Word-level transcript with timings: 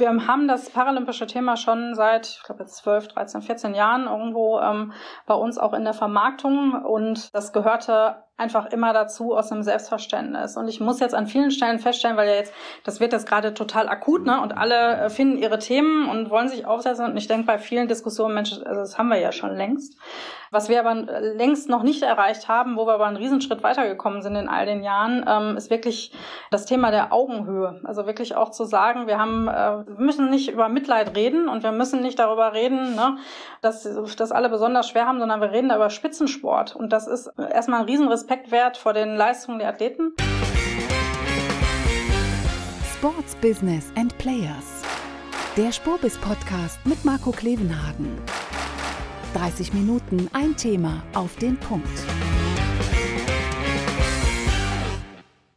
Wir 0.00 0.08
haben 0.26 0.48
das 0.48 0.70
paralympische 0.70 1.26
Thema 1.26 1.56
schon 1.56 1.94
seit, 1.94 2.26
ich 2.26 2.42
glaube 2.42 2.62
jetzt 2.62 2.76
12, 2.76 3.08
13, 3.08 3.42
14 3.42 3.74
Jahren 3.74 4.06
irgendwo 4.06 4.58
ähm, 4.58 4.94
bei 5.26 5.34
uns 5.34 5.58
auch 5.58 5.74
in 5.74 5.84
der 5.84 5.92
Vermarktung. 5.92 6.72
Und 6.84 7.34
das 7.34 7.52
gehörte 7.52 8.16
einfach 8.40 8.66
immer 8.66 8.92
dazu 8.92 9.36
aus 9.36 9.52
einem 9.52 9.62
Selbstverständnis. 9.62 10.56
Und 10.56 10.66
ich 10.68 10.80
muss 10.80 10.98
jetzt 10.98 11.14
an 11.14 11.26
vielen 11.26 11.50
Stellen 11.50 11.78
feststellen, 11.78 12.16
weil 12.16 12.28
ja 12.28 12.34
jetzt, 12.34 12.52
das 12.84 12.98
wird 12.98 13.12
jetzt 13.12 13.28
gerade 13.28 13.54
total 13.54 13.88
akut, 13.88 14.24
ne? 14.24 14.40
Und 14.40 14.56
alle 14.56 14.96
äh, 14.96 15.10
finden 15.10 15.38
ihre 15.38 15.58
Themen 15.58 16.08
und 16.08 16.30
wollen 16.30 16.48
sich 16.48 16.66
aufsetzen. 16.66 17.04
Und 17.04 17.16
ich 17.16 17.28
denke 17.28 17.46
bei 17.46 17.58
vielen 17.58 17.86
Diskussionen, 17.86 18.34
Mensch, 18.34 18.52
also 18.52 18.80
das 18.80 18.98
haben 18.98 19.08
wir 19.08 19.18
ja 19.18 19.30
schon 19.30 19.54
längst. 19.54 19.96
Was 20.52 20.68
wir 20.68 20.80
aber 20.80 20.94
längst 21.20 21.68
noch 21.68 21.84
nicht 21.84 22.02
erreicht 22.02 22.48
haben, 22.48 22.76
wo 22.76 22.84
wir 22.84 22.94
aber 22.94 23.06
einen 23.06 23.16
Riesenschritt 23.16 23.62
weitergekommen 23.62 24.20
sind 24.20 24.34
in 24.34 24.48
all 24.48 24.66
den 24.66 24.82
Jahren, 24.82 25.24
ähm, 25.28 25.56
ist 25.56 25.70
wirklich 25.70 26.12
das 26.50 26.66
Thema 26.66 26.90
der 26.90 27.12
Augenhöhe. 27.12 27.80
Also 27.84 28.06
wirklich 28.06 28.34
auch 28.34 28.50
zu 28.50 28.64
sagen, 28.64 29.06
wir 29.06 29.18
haben, 29.18 29.46
äh, 29.46 29.86
wir 29.86 30.04
müssen 30.04 30.28
nicht 30.28 30.50
über 30.50 30.68
Mitleid 30.68 31.14
reden 31.14 31.48
und 31.48 31.62
wir 31.62 31.70
müssen 31.70 32.02
nicht 32.02 32.18
darüber 32.18 32.52
reden, 32.52 32.96
ne, 32.96 33.18
dass 33.60 33.88
das 34.16 34.32
alle 34.32 34.48
besonders 34.48 34.88
schwer 34.88 35.06
haben, 35.06 35.20
sondern 35.20 35.40
wir 35.40 35.52
reden 35.52 35.68
da 35.68 35.76
über 35.76 35.90
Spitzensport. 35.90 36.74
Und 36.74 36.92
das 36.92 37.06
ist 37.06 37.28
erstmal 37.38 37.80
ein 37.80 37.86
Riesenrespekt 37.86 38.29
wert 38.30 38.76
vor 38.76 38.92
den 38.92 39.16
Leistungen 39.16 39.58
der 39.58 39.70
Athleten. 39.70 40.14
Sports 42.94 43.34
Business 43.40 43.86
and 43.96 44.16
Players. 44.18 44.82
Der 45.56 45.72
Spurbis 45.72 46.16
Podcast 46.16 46.78
mit 46.86 47.04
Marco 47.04 47.32
Klevenhagen. 47.32 48.16
30 49.34 49.72
Minuten 49.72 50.30
ein 50.32 50.56
Thema 50.56 51.02
auf 51.12 51.34
den 51.36 51.56
Punkt. 51.56 51.88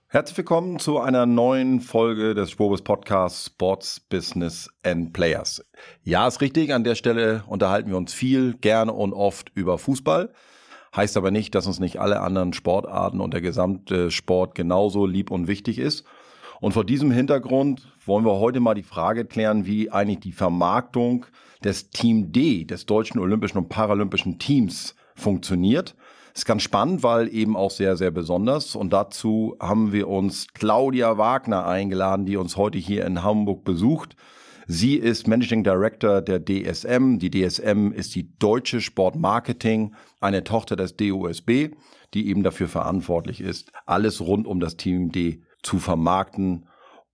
Herzlich 0.08 0.38
willkommen 0.38 0.80
zu 0.80 1.00
einer 1.00 1.28
neuen 1.28 1.80
Folge 1.80 2.34
des 2.34 2.50
Spobis 2.50 2.82
Podcasts 2.82 3.46
Sports, 3.46 4.00
Business 4.00 4.68
and 4.84 5.14
Players. 5.14 5.64
Ja, 6.02 6.28
ist 6.28 6.42
richtig, 6.42 6.74
an 6.74 6.84
der 6.84 6.96
Stelle 6.96 7.44
unterhalten 7.46 7.92
wir 7.92 7.98
uns 7.98 8.16
viel, 8.16 8.56
gerne 8.56 8.94
und 8.94 9.14
oft 9.14 9.52
über 9.54 9.78
Fußball. 9.78 10.34
Heißt 10.96 11.18
aber 11.18 11.32
nicht, 11.32 11.56
dass 11.56 11.68
uns 11.68 11.80
nicht 11.80 12.00
alle 12.00 12.22
anderen 12.22 12.54
Sportarten 12.54 13.20
und 13.20 13.34
der 13.34 13.42
gesamte 13.42 14.12
Sport 14.12 14.56
genauso 14.56 15.06
lieb 15.06 15.32
und 15.32 15.48
wichtig 15.48 15.80
ist. 15.80 16.06
Und 16.62 16.74
vor 16.74 16.86
diesem 16.86 17.12
Hintergrund 17.12 17.92
wollen 18.06 18.26
wir 18.26 18.40
heute 18.40 18.60
mal 18.60 18.76
die 18.76 18.84
Frage 18.84 19.26
klären, 19.26 19.66
wie 19.66 19.92
eigentlich 19.92 20.20
die 20.20 20.32
Vermarktung 20.32 21.26
des 21.64 21.90
Team 21.90 22.32
D, 22.32 22.66
des 22.66 22.86
deutschen 22.86 23.20
Olympischen 23.20 23.58
und 23.58 23.70
Paralympischen 23.70 24.40
Teams, 24.40 24.96
funktioniert. 25.16 25.96
Ist 26.34 26.46
ganz 26.46 26.64
spannend, 26.64 27.04
weil 27.04 27.34
eben 27.34 27.56
auch 27.56 27.70
sehr, 27.72 27.96
sehr 27.96 28.12
besonders. 28.12 28.76
Und 28.76 28.92
dazu 28.92 29.56
haben 29.60 29.92
wir 29.92 30.08
uns 30.08 30.48
Claudia 30.54 31.18
Wagner 31.18 31.68
eingeladen, 31.68 32.26
die 32.26 32.38
uns 32.38 32.58
heute 32.58 32.78
hier 32.78 33.06
in 33.06 33.24
Hamburg 33.24 33.64
besucht. 33.64 34.16
Sie 34.68 34.96
ist 34.96 35.28
Managing 35.28 35.64
Director 35.64 36.22
der 36.22 36.44
DSM. 36.44 37.18
Die 37.20 37.30
DSM 37.30 37.92
ist 37.92 38.16
die 38.16 38.38
Deutsche 38.38 38.80
Sportmarketing, 38.80 39.94
eine 40.22 40.44
Tochter 40.44 40.76
des 40.76 40.96
DOSB, 40.96 41.72
die 42.14 42.28
eben 42.28 42.44
dafür 42.44 42.68
verantwortlich 42.68 43.42
ist, 43.42 43.72
alles 43.86 44.22
rund 44.22 44.48
um 44.48 44.60
das 44.60 44.78
Team 44.78 45.12
D 45.12 45.42
zu 45.64 45.80
vermarkten 45.80 46.68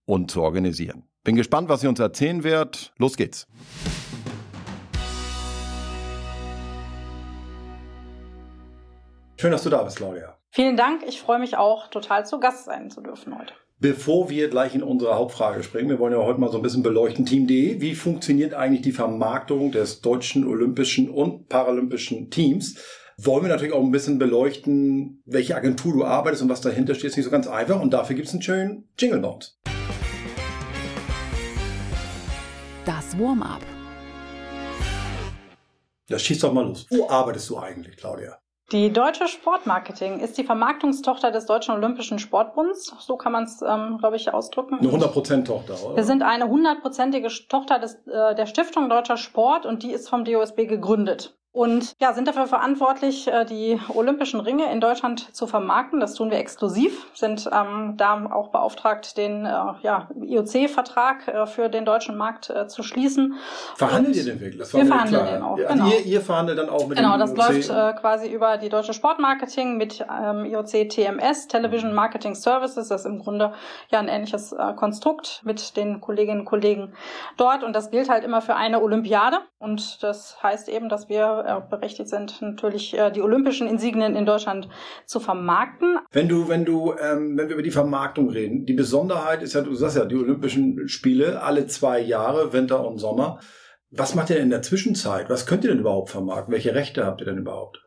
und 0.06 0.30
zu 0.30 0.42
organisieren. 0.42 1.04
Bin 1.24 1.36
gespannt, 1.36 1.70
was 1.70 1.82
sie 1.82 1.88
uns 1.88 2.00
erzählen 2.00 2.44
wird. 2.44 2.94
Los 2.98 3.18
geht's. 3.18 3.48
Schön, 9.38 9.52
dass 9.52 9.64
du 9.64 9.70
da 9.70 9.84
bist, 9.84 9.98
Claudia. 9.98 10.38
Vielen 10.52 10.76
Dank. 10.76 11.04
Ich 11.08 11.22
freue 11.22 11.40
mich 11.40 11.56
auch, 11.56 11.88
total 11.88 12.26
zu 12.26 12.40
Gast 12.40 12.66
sein 12.66 12.90
zu 12.90 13.02
dürfen 13.02 13.38
heute. 13.38 13.54
Bevor 13.82 14.30
wir 14.30 14.50
gleich 14.50 14.76
in 14.76 14.84
unsere 14.84 15.16
Hauptfrage 15.16 15.64
springen, 15.64 15.88
wir 15.88 16.00
wollen 16.00 16.12
ja 16.12 16.20
heute 16.20 16.38
mal 16.42 16.52
so 16.52 16.58
ein 16.58 16.62
bisschen 16.62 16.84
beleuchten, 16.84 17.26
Team.de, 17.26 17.80
wie 17.80 17.96
funktioniert 17.96 18.54
eigentlich 18.54 18.82
die 18.82 18.92
Vermarktung 18.92 19.72
des 19.72 20.02
deutschen 20.02 20.46
olympischen 20.46 21.10
und 21.10 21.48
paralympischen 21.48 22.30
Teams? 22.30 22.76
Wollen 23.16 23.44
wir 23.44 23.48
natürlich 23.48 23.74
auch 23.74 23.82
ein 23.82 23.92
bisschen 23.92 24.20
beleuchten, 24.20 25.24
welche 25.26 25.56
Agentur 25.56 25.94
du 25.94 26.04
arbeitest 26.04 26.44
und 26.44 26.50
was 26.50 26.60
dahinter 26.60 26.94
steht, 26.94 27.12
ist 27.12 27.16
nicht 27.16 27.24
so 27.24 27.32
ganz 27.32 27.48
einfach 27.48 27.80
und 27.80 27.94
dafür 27.94 28.18
gibt 28.18 28.28
es 28.28 28.34
einen 28.34 28.42
schönen 28.42 28.90
Jingle 28.98 29.22
Note. 29.22 29.48
Das 32.84 33.18
Warm-up. 33.18 33.62
Ja, 36.10 36.20
schieß 36.20 36.40
doch 36.40 36.52
mal 36.52 36.66
los. 36.68 36.86
Wo 36.90 37.10
arbeitest 37.10 37.50
du 37.50 37.58
eigentlich, 37.58 37.96
Claudia? 37.96 38.39
Die 38.72 38.94
Deutsche 38.94 39.28
Sportmarketing 39.28 40.20
ist 40.20 40.38
die 40.38 40.44
Vermarktungstochter 40.44 41.32
des 41.32 41.48
Deutschen 41.48 41.74
Olympischen 41.74 42.20
Sportbunds. 42.20 42.94
So 43.00 43.18
kann 43.18 43.32
man 43.32 43.46
es, 43.46 43.64
ähm, 43.64 43.98
glaube 43.98 44.16
ich, 44.16 44.32
ausdrücken. 44.32 44.78
Eine 44.80 44.90
100%-Tochter, 44.90 45.74
oder? 45.84 45.96
Wir 45.96 46.04
sind 46.04 46.22
eine 46.22 46.48
hundertprozentige 46.48 47.30
Tochter 47.48 47.80
des, 47.80 47.96
äh, 48.06 48.36
der 48.36 48.46
Stiftung 48.46 48.88
Deutscher 48.90 49.18
Sport 49.18 49.66
und 49.66 49.82
die 49.82 49.92
ist 49.92 50.08
vom 50.08 50.24
DOSB 50.24 50.68
gegründet 50.68 51.39
und 51.52 51.96
ja, 52.00 52.14
sind 52.14 52.28
dafür 52.28 52.46
verantwortlich, 52.46 53.28
äh, 53.28 53.44
die 53.44 53.80
Olympischen 53.96 54.40
Ringe 54.40 54.72
in 54.72 54.80
Deutschland 54.80 55.36
zu 55.36 55.48
vermarkten. 55.48 56.00
Das 56.00 56.14
tun 56.14 56.30
wir 56.30 56.38
exklusiv, 56.38 57.08
sind 57.16 57.50
ähm, 57.52 57.96
da 57.98 58.30
auch 58.32 58.50
beauftragt, 58.50 59.18
den 59.18 59.48
äh, 59.48 59.50
ja, 59.82 60.10
IOC-Vertrag 60.22 61.28
äh, 61.28 61.48
für 61.48 61.70
den 61.70 61.86
deutschen 61.86 62.18
Markt 62.18 62.52
äh, 62.52 62.68
zu 62.68 62.84
schließen. 62.84 63.34
Verhandelt 63.76 64.16
ihr 64.16 64.26
den 64.26 64.40
wirklich? 64.40 64.60
Das 64.60 64.76
wir 64.76 64.86
verhandeln 64.86 65.26
den 65.26 65.42
auch. 65.42 65.58
Ja, 65.58 65.74
genau. 65.74 65.88
ihr, 65.88 66.06
ihr 66.06 66.22
verhandelt 66.22 66.60
dann 66.60 66.70
auch 66.70 66.88
mit 66.88 67.00
genau, 67.00 67.18
dem 67.18 67.22
IOC? 67.22 67.36
Genau, 67.36 67.46
das 67.46 67.68
läuft 67.68 67.70
äh, 67.70 68.00
quasi 68.00 68.28
über 68.32 68.58
die 68.58 68.70
deutsche 68.70 68.94
Sportmarketing 68.94 69.78
mit 69.78 70.06
ähm, 70.08 70.46
IOC 70.46 70.90
TMS, 70.90 71.48
Television 71.48 71.94
Marketing 71.94 72.36
Services. 72.36 72.90
Das 72.90 73.02
ist 73.02 73.06
im 73.08 73.18
Grunde 73.18 73.54
ja 73.90 73.98
ein 73.98 74.08
ähnliches 74.08 74.52
äh, 74.52 74.74
Konstrukt 74.76 75.42
mit 75.44 75.76
den 75.78 76.00
Kolleginnen 76.00 76.42
und 76.42 76.46
Kollegen 76.46 76.94
dort. 77.38 77.64
Und 77.64 77.74
das 77.74 77.90
gilt 77.90 78.08
halt 78.08 78.24
immer 78.24 78.42
für 78.42 78.56
eine 78.56 78.84
Olympiade. 78.84 79.40
Und 79.58 80.04
das 80.04 80.42
heißt 80.44 80.70
eben, 80.70 80.90
dass 80.90 81.10
wir 81.10 81.39
äh, 81.40 81.62
berechtigt 81.70 82.10
sind, 82.10 82.42
natürlich 82.42 82.98
äh, 82.98 83.12
die 83.12 83.22
olympischen 83.22 83.68
Insignien 83.68 84.16
in 84.16 84.26
Deutschland 84.26 84.70
zu 85.06 85.20
vermarkten. 85.20 85.98
Wenn 86.12 86.28
du, 86.28 86.48
wenn 86.48 86.66
du, 86.66 86.94
ähm, 86.94 87.38
wenn 87.38 87.48
wir 87.48 87.56
über 87.56 87.64
die 87.64 87.72
Vermarktung 87.72 88.30
reden, 88.30 88.66
die 88.66 88.74
Besonderheit 88.74 89.42
ist 89.42 89.54
ja, 89.54 89.62
du 89.62 89.74
sagst 89.76 89.98
ja, 89.98 90.06
die 90.06 90.16
Olympischen 90.16 90.88
Spiele 90.88 91.42
alle 91.42 91.68
zwei 91.68 92.00
Jahre, 92.00 92.54
Winter 92.54 92.86
und 92.86 92.98
Sommer. 92.98 93.40
Was 93.92 94.14
macht 94.14 94.30
ihr 94.30 94.36
denn 94.36 94.46
in 94.46 94.50
der 94.52 94.62
Zwischenzeit? 94.62 95.30
Was 95.30 95.48
könnt 95.48 95.64
ihr 95.64 95.72
denn 95.72 95.80
überhaupt 95.80 96.12
vermarkten? 96.12 96.54
Welche 96.54 96.76
Rechte 96.76 97.06
habt 97.06 97.22
ihr 97.22 97.26
denn 97.26 97.40
überhaupt? 97.40 97.82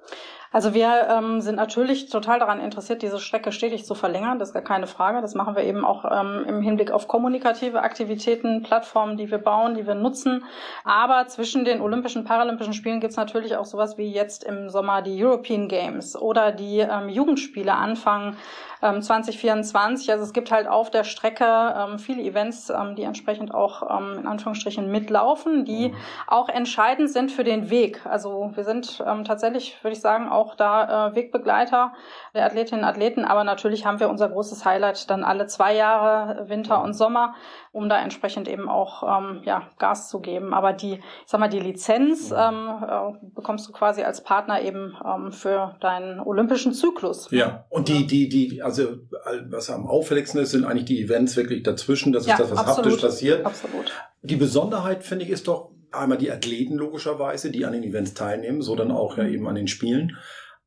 Also 0.52 0.74
wir 0.74 1.08
ähm, 1.08 1.40
sind 1.40 1.56
natürlich 1.56 2.10
total 2.10 2.38
daran 2.38 2.60
interessiert, 2.60 3.00
diese 3.00 3.18
Strecke 3.18 3.52
stetig 3.52 3.86
zu 3.86 3.94
verlängern. 3.94 4.38
Das 4.38 4.48
ist 4.50 4.54
gar 4.54 4.62
keine 4.62 4.86
Frage. 4.86 5.22
Das 5.22 5.34
machen 5.34 5.56
wir 5.56 5.64
eben 5.64 5.84
auch 5.84 6.04
ähm, 6.04 6.44
im 6.46 6.60
Hinblick 6.60 6.90
auf 6.90 7.08
kommunikative 7.08 7.80
Aktivitäten, 7.80 8.62
Plattformen, 8.62 9.16
die 9.16 9.30
wir 9.30 9.38
bauen, 9.38 9.74
die 9.74 9.86
wir 9.86 9.94
nutzen. 9.94 10.44
Aber 10.84 11.26
zwischen 11.26 11.64
den 11.64 11.80
Olympischen, 11.80 12.24
Paralympischen 12.24 12.74
Spielen 12.74 13.00
gibt 13.00 13.12
es 13.12 13.16
natürlich 13.16 13.56
auch 13.56 13.64
sowas 13.64 13.96
wie 13.96 14.12
jetzt 14.12 14.44
im 14.44 14.68
Sommer 14.68 15.00
die 15.00 15.24
European 15.24 15.68
Games 15.68 16.14
oder 16.20 16.52
die 16.52 16.80
ähm, 16.80 17.08
Jugendspiele 17.08 17.72
anfangen 17.72 18.36
2024. 18.82 20.08
Ähm, 20.08 20.12
also 20.12 20.24
es 20.24 20.32
gibt 20.32 20.50
halt 20.50 20.66
auf 20.66 20.90
der 20.90 21.04
Strecke 21.04 21.44
ähm, 21.44 21.98
viele 21.98 22.22
Events, 22.22 22.70
ähm, 22.70 22.96
die 22.96 23.04
entsprechend 23.04 23.54
auch 23.54 23.82
ähm, 23.82 24.18
in 24.20 24.26
Anführungsstrichen 24.26 24.90
mitlaufen, 24.90 25.64
die 25.64 25.90
mhm. 25.90 25.96
auch 26.26 26.48
entscheidend 26.48 27.10
sind 27.10 27.30
für 27.30 27.44
den 27.44 27.70
Weg. 27.70 28.04
Also 28.06 28.50
wir 28.54 28.64
sind 28.64 29.02
ähm, 29.06 29.24
tatsächlich, 29.24 29.76
würde 29.82 29.94
ich 29.94 30.00
sagen, 30.00 30.28
auch 30.28 30.56
da 30.56 31.08
äh, 31.08 31.14
Wegbegleiter 31.14 31.92
der 32.34 32.46
Athletinnen 32.46 32.82
und 32.82 32.88
Athleten, 32.88 33.24
aber 33.24 33.44
natürlich 33.44 33.86
haben 33.86 34.00
wir 34.00 34.08
unser 34.08 34.28
großes 34.28 34.64
Highlight 34.64 35.10
dann 35.10 35.22
alle 35.22 35.46
zwei 35.46 35.74
Jahre, 35.74 36.48
Winter 36.48 36.82
und 36.82 36.94
Sommer, 36.94 37.34
um 37.72 37.88
da 37.88 38.00
entsprechend 38.00 38.48
eben 38.48 38.68
auch 38.68 39.02
ähm, 39.02 39.42
ja, 39.44 39.62
Gas 39.78 40.08
zu 40.08 40.20
geben. 40.20 40.54
Aber 40.54 40.72
die, 40.72 40.94
ich 40.94 41.02
sag 41.26 41.40
mal, 41.40 41.48
die 41.48 41.60
Lizenz 41.60 42.32
ähm, 42.36 42.68
äh, 42.82 43.26
bekommst 43.34 43.68
du 43.68 43.72
quasi 43.72 44.02
als 44.02 44.22
Partner 44.24 44.62
eben 44.62 44.96
ähm, 45.04 45.32
für 45.32 45.76
deinen 45.80 46.20
olympischen 46.20 46.72
Zyklus. 46.72 47.30
Ja, 47.30 47.64
und 47.68 47.88
die, 47.88 48.06
die, 48.06 48.28
die, 48.28 48.62
also 48.62 48.71
was 48.78 49.70
am 49.70 49.86
auffälligsten 49.86 50.40
ist, 50.40 50.50
sind 50.50 50.64
eigentlich 50.64 50.84
die 50.84 51.02
Events 51.02 51.36
wirklich 51.36 51.62
dazwischen. 51.62 52.12
Das 52.12 52.22
ist 52.22 52.28
ja, 52.28 52.38
das, 52.38 52.50
was 52.50 52.58
absolut, 52.58 52.92
haptisch 52.92 53.02
passiert. 53.02 53.46
Absolut. 53.46 53.92
Die 54.22 54.36
Besonderheit, 54.36 55.04
finde 55.04 55.24
ich, 55.24 55.30
ist 55.30 55.48
doch 55.48 55.70
einmal 55.90 56.18
die 56.18 56.30
Athleten 56.30 56.76
logischerweise, 56.76 57.50
die 57.50 57.64
an 57.64 57.72
den 57.72 57.82
Events 57.82 58.14
teilnehmen, 58.14 58.62
so 58.62 58.76
dann 58.76 58.90
auch 58.90 59.18
ja 59.18 59.26
eben 59.26 59.46
an 59.46 59.54
den 59.54 59.68
Spielen 59.68 60.16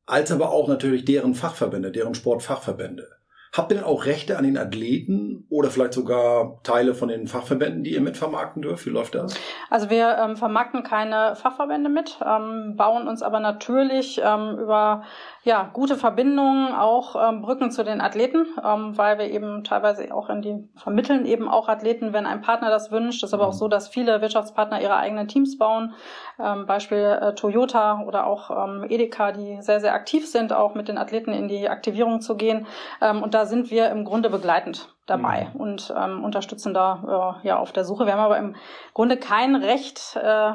als 0.06 0.30
aber 0.30 0.50
auch 0.50 0.68
natürlich 0.68 1.04
deren 1.04 1.34
Fachverbände, 1.34 1.90
deren 1.90 2.14
Sportfachverbände. 2.14 3.08
Habt 3.56 3.72
ihr 3.72 3.78
denn 3.78 3.86
auch 3.86 4.04
Rechte 4.04 4.36
an 4.36 4.44
den 4.44 4.58
Athleten 4.58 5.46
oder 5.48 5.70
vielleicht 5.70 5.94
sogar 5.94 6.58
Teile 6.62 6.94
von 6.94 7.08
den 7.08 7.26
Fachverbänden, 7.26 7.84
die 7.84 7.94
ihr 7.94 8.02
mitvermarkten 8.02 8.60
dürft? 8.60 8.84
Wie 8.84 8.90
läuft 8.90 9.14
das? 9.14 9.34
Also 9.70 9.88
wir 9.88 10.18
ähm, 10.18 10.36
vermarkten 10.36 10.82
keine 10.82 11.36
Fachverbände 11.36 11.88
mit, 11.88 12.18
ähm, 12.22 12.74
bauen 12.76 13.08
uns 13.08 13.22
aber 13.22 13.40
natürlich 13.40 14.20
ähm, 14.22 14.58
über 14.58 15.04
ja, 15.42 15.70
gute 15.72 15.96
Verbindungen, 15.96 16.74
auch 16.74 17.16
ähm, 17.16 17.40
Brücken 17.40 17.70
zu 17.70 17.82
den 17.82 18.02
Athleten, 18.02 18.46
ähm, 18.62 18.98
weil 18.98 19.16
wir 19.18 19.30
eben 19.30 19.64
teilweise 19.64 20.12
auch 20.12 20.28
in 20.28 20.42
die 20.42 20.68
vermitteln 20.74 21.24
eben 21.24 21.48
auch 21.48 21.68
Athleten, 21.68 22.12
wenn 22.12 22.26
ein 22.26 22.42
Partner 22.42 22.68
das 22.68 22.90
wünscht. 22.90 23.22
Das 23.22 23.30
ist 23.30 23.34
aber 23.34 23.44
mhm. 23.44 23.50
auch 23.50 23.54
so, 23.54 23.68
dass 23.68 23.88
viele 23.88 24.20
Wirtschaftspartner 24.20 24.82
ihre 24.82 24.96
eigenen 24.96 25.28
Teams 25.28 25.56
bauen. 25.56 25.94
Ähm, 26.38 26.66
Beispiel 26.66 26.98
äh, 26.98 27.34
Toyota 27.34 28.02
oder 28.06 28.26
auch 28.26 28.50
Edeka, 28.88 29.32
die 29.32 29.58
sehr, 29.60 29.80
sehr 29.80 29.94
aktiv 29.94 30.28
sind, 30.28 30.52
auch 30.52 30.74
mit 30.74 30.88
den 30.88 30.98
Athleten 30.98 31.32
in 31.32 31.48
die 31.48 31.68
Aktivierung 31.68 32.20
zu 32.20 32.36
gehen. 32.36 32.66
Und 33.00 33.34
da 33.34 33.45
sind 33.46 33.70
wir 33.70 33.90
im 33.90 34.04
Grunde 34.04 34.30
begleitend 34.30 34.94
dabei 35.06 35.48
mhm. 35.54 35.60
und 35.60 35.94
ähm, 35.96 36.24
unterstützen 36.24 36.74
da 36.74 37.38
äh, 37.42 37.46
ja 37.46 37.58
auf 37.58 37.72
der 37.72 37.84
Suche. 37.84 38.06
Wir 38.06 38.12
haben 38.12 38.20
aber 38.20 38.38
im 38.38 38.56
Grunde 38.92 39.16
kein 39.16 39.54
Recht 39.54 40.16
äh, 40.20 40.52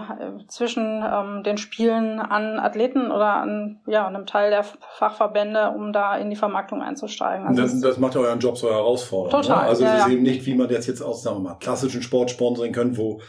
zwischen 0.48 1.04
ähm, 1.04 1.44
den 1.44 1.58
Spielen 1.58 2.20
an 2.20 2.60
Athleten 2.60 3.12
oder 3.12 3.36
an 3.36 3.80
ja, 3.88 4.06
einem 4.06 4.26
Teil 4.26 4.50
der 4.50 4.64
Fachverbände, 4.64 5.72
um 5.72 5.94
da 5.94 6.18
in 6.18 6.30
die 6.30 6.36
Vermarktung 6.36 6.82
einzusteigen. 6.82 7.48
Also 7.48 7.62
das, 7.62 7.80
das 7.80 7.98
macht 7.98 8.16
ja 8.16 8.22
euren 8.22 8.40
Job 8.40 8.58
so 8.58 8.70
herausfordernd. 8.70 9.34
Ne? 9.34 9.42
Total. 9.42 9.64
Ne? 9.64 9.70
Also 9.70 9.84
ja, 9.84 9.94
es 9.94 10.00
ist 10.00 10.08
ja. 10.08 10.14
eben 10.14 10.24
nicht, 10.24 10.46
wie 10.46 10.56
man 10.56 10.68
das 10.68 10.86
jetzt 10.86 11.02
aus 11.02 11.24
sagen 11.24 11.38
wir 11.38 11.50
mal, 11.50 11.56
klassischen 11.56 12.02
Sport 12.02 12.32
sponsoring 12.32 12.74
können, 12.74 12.98
wo 12.98 13.22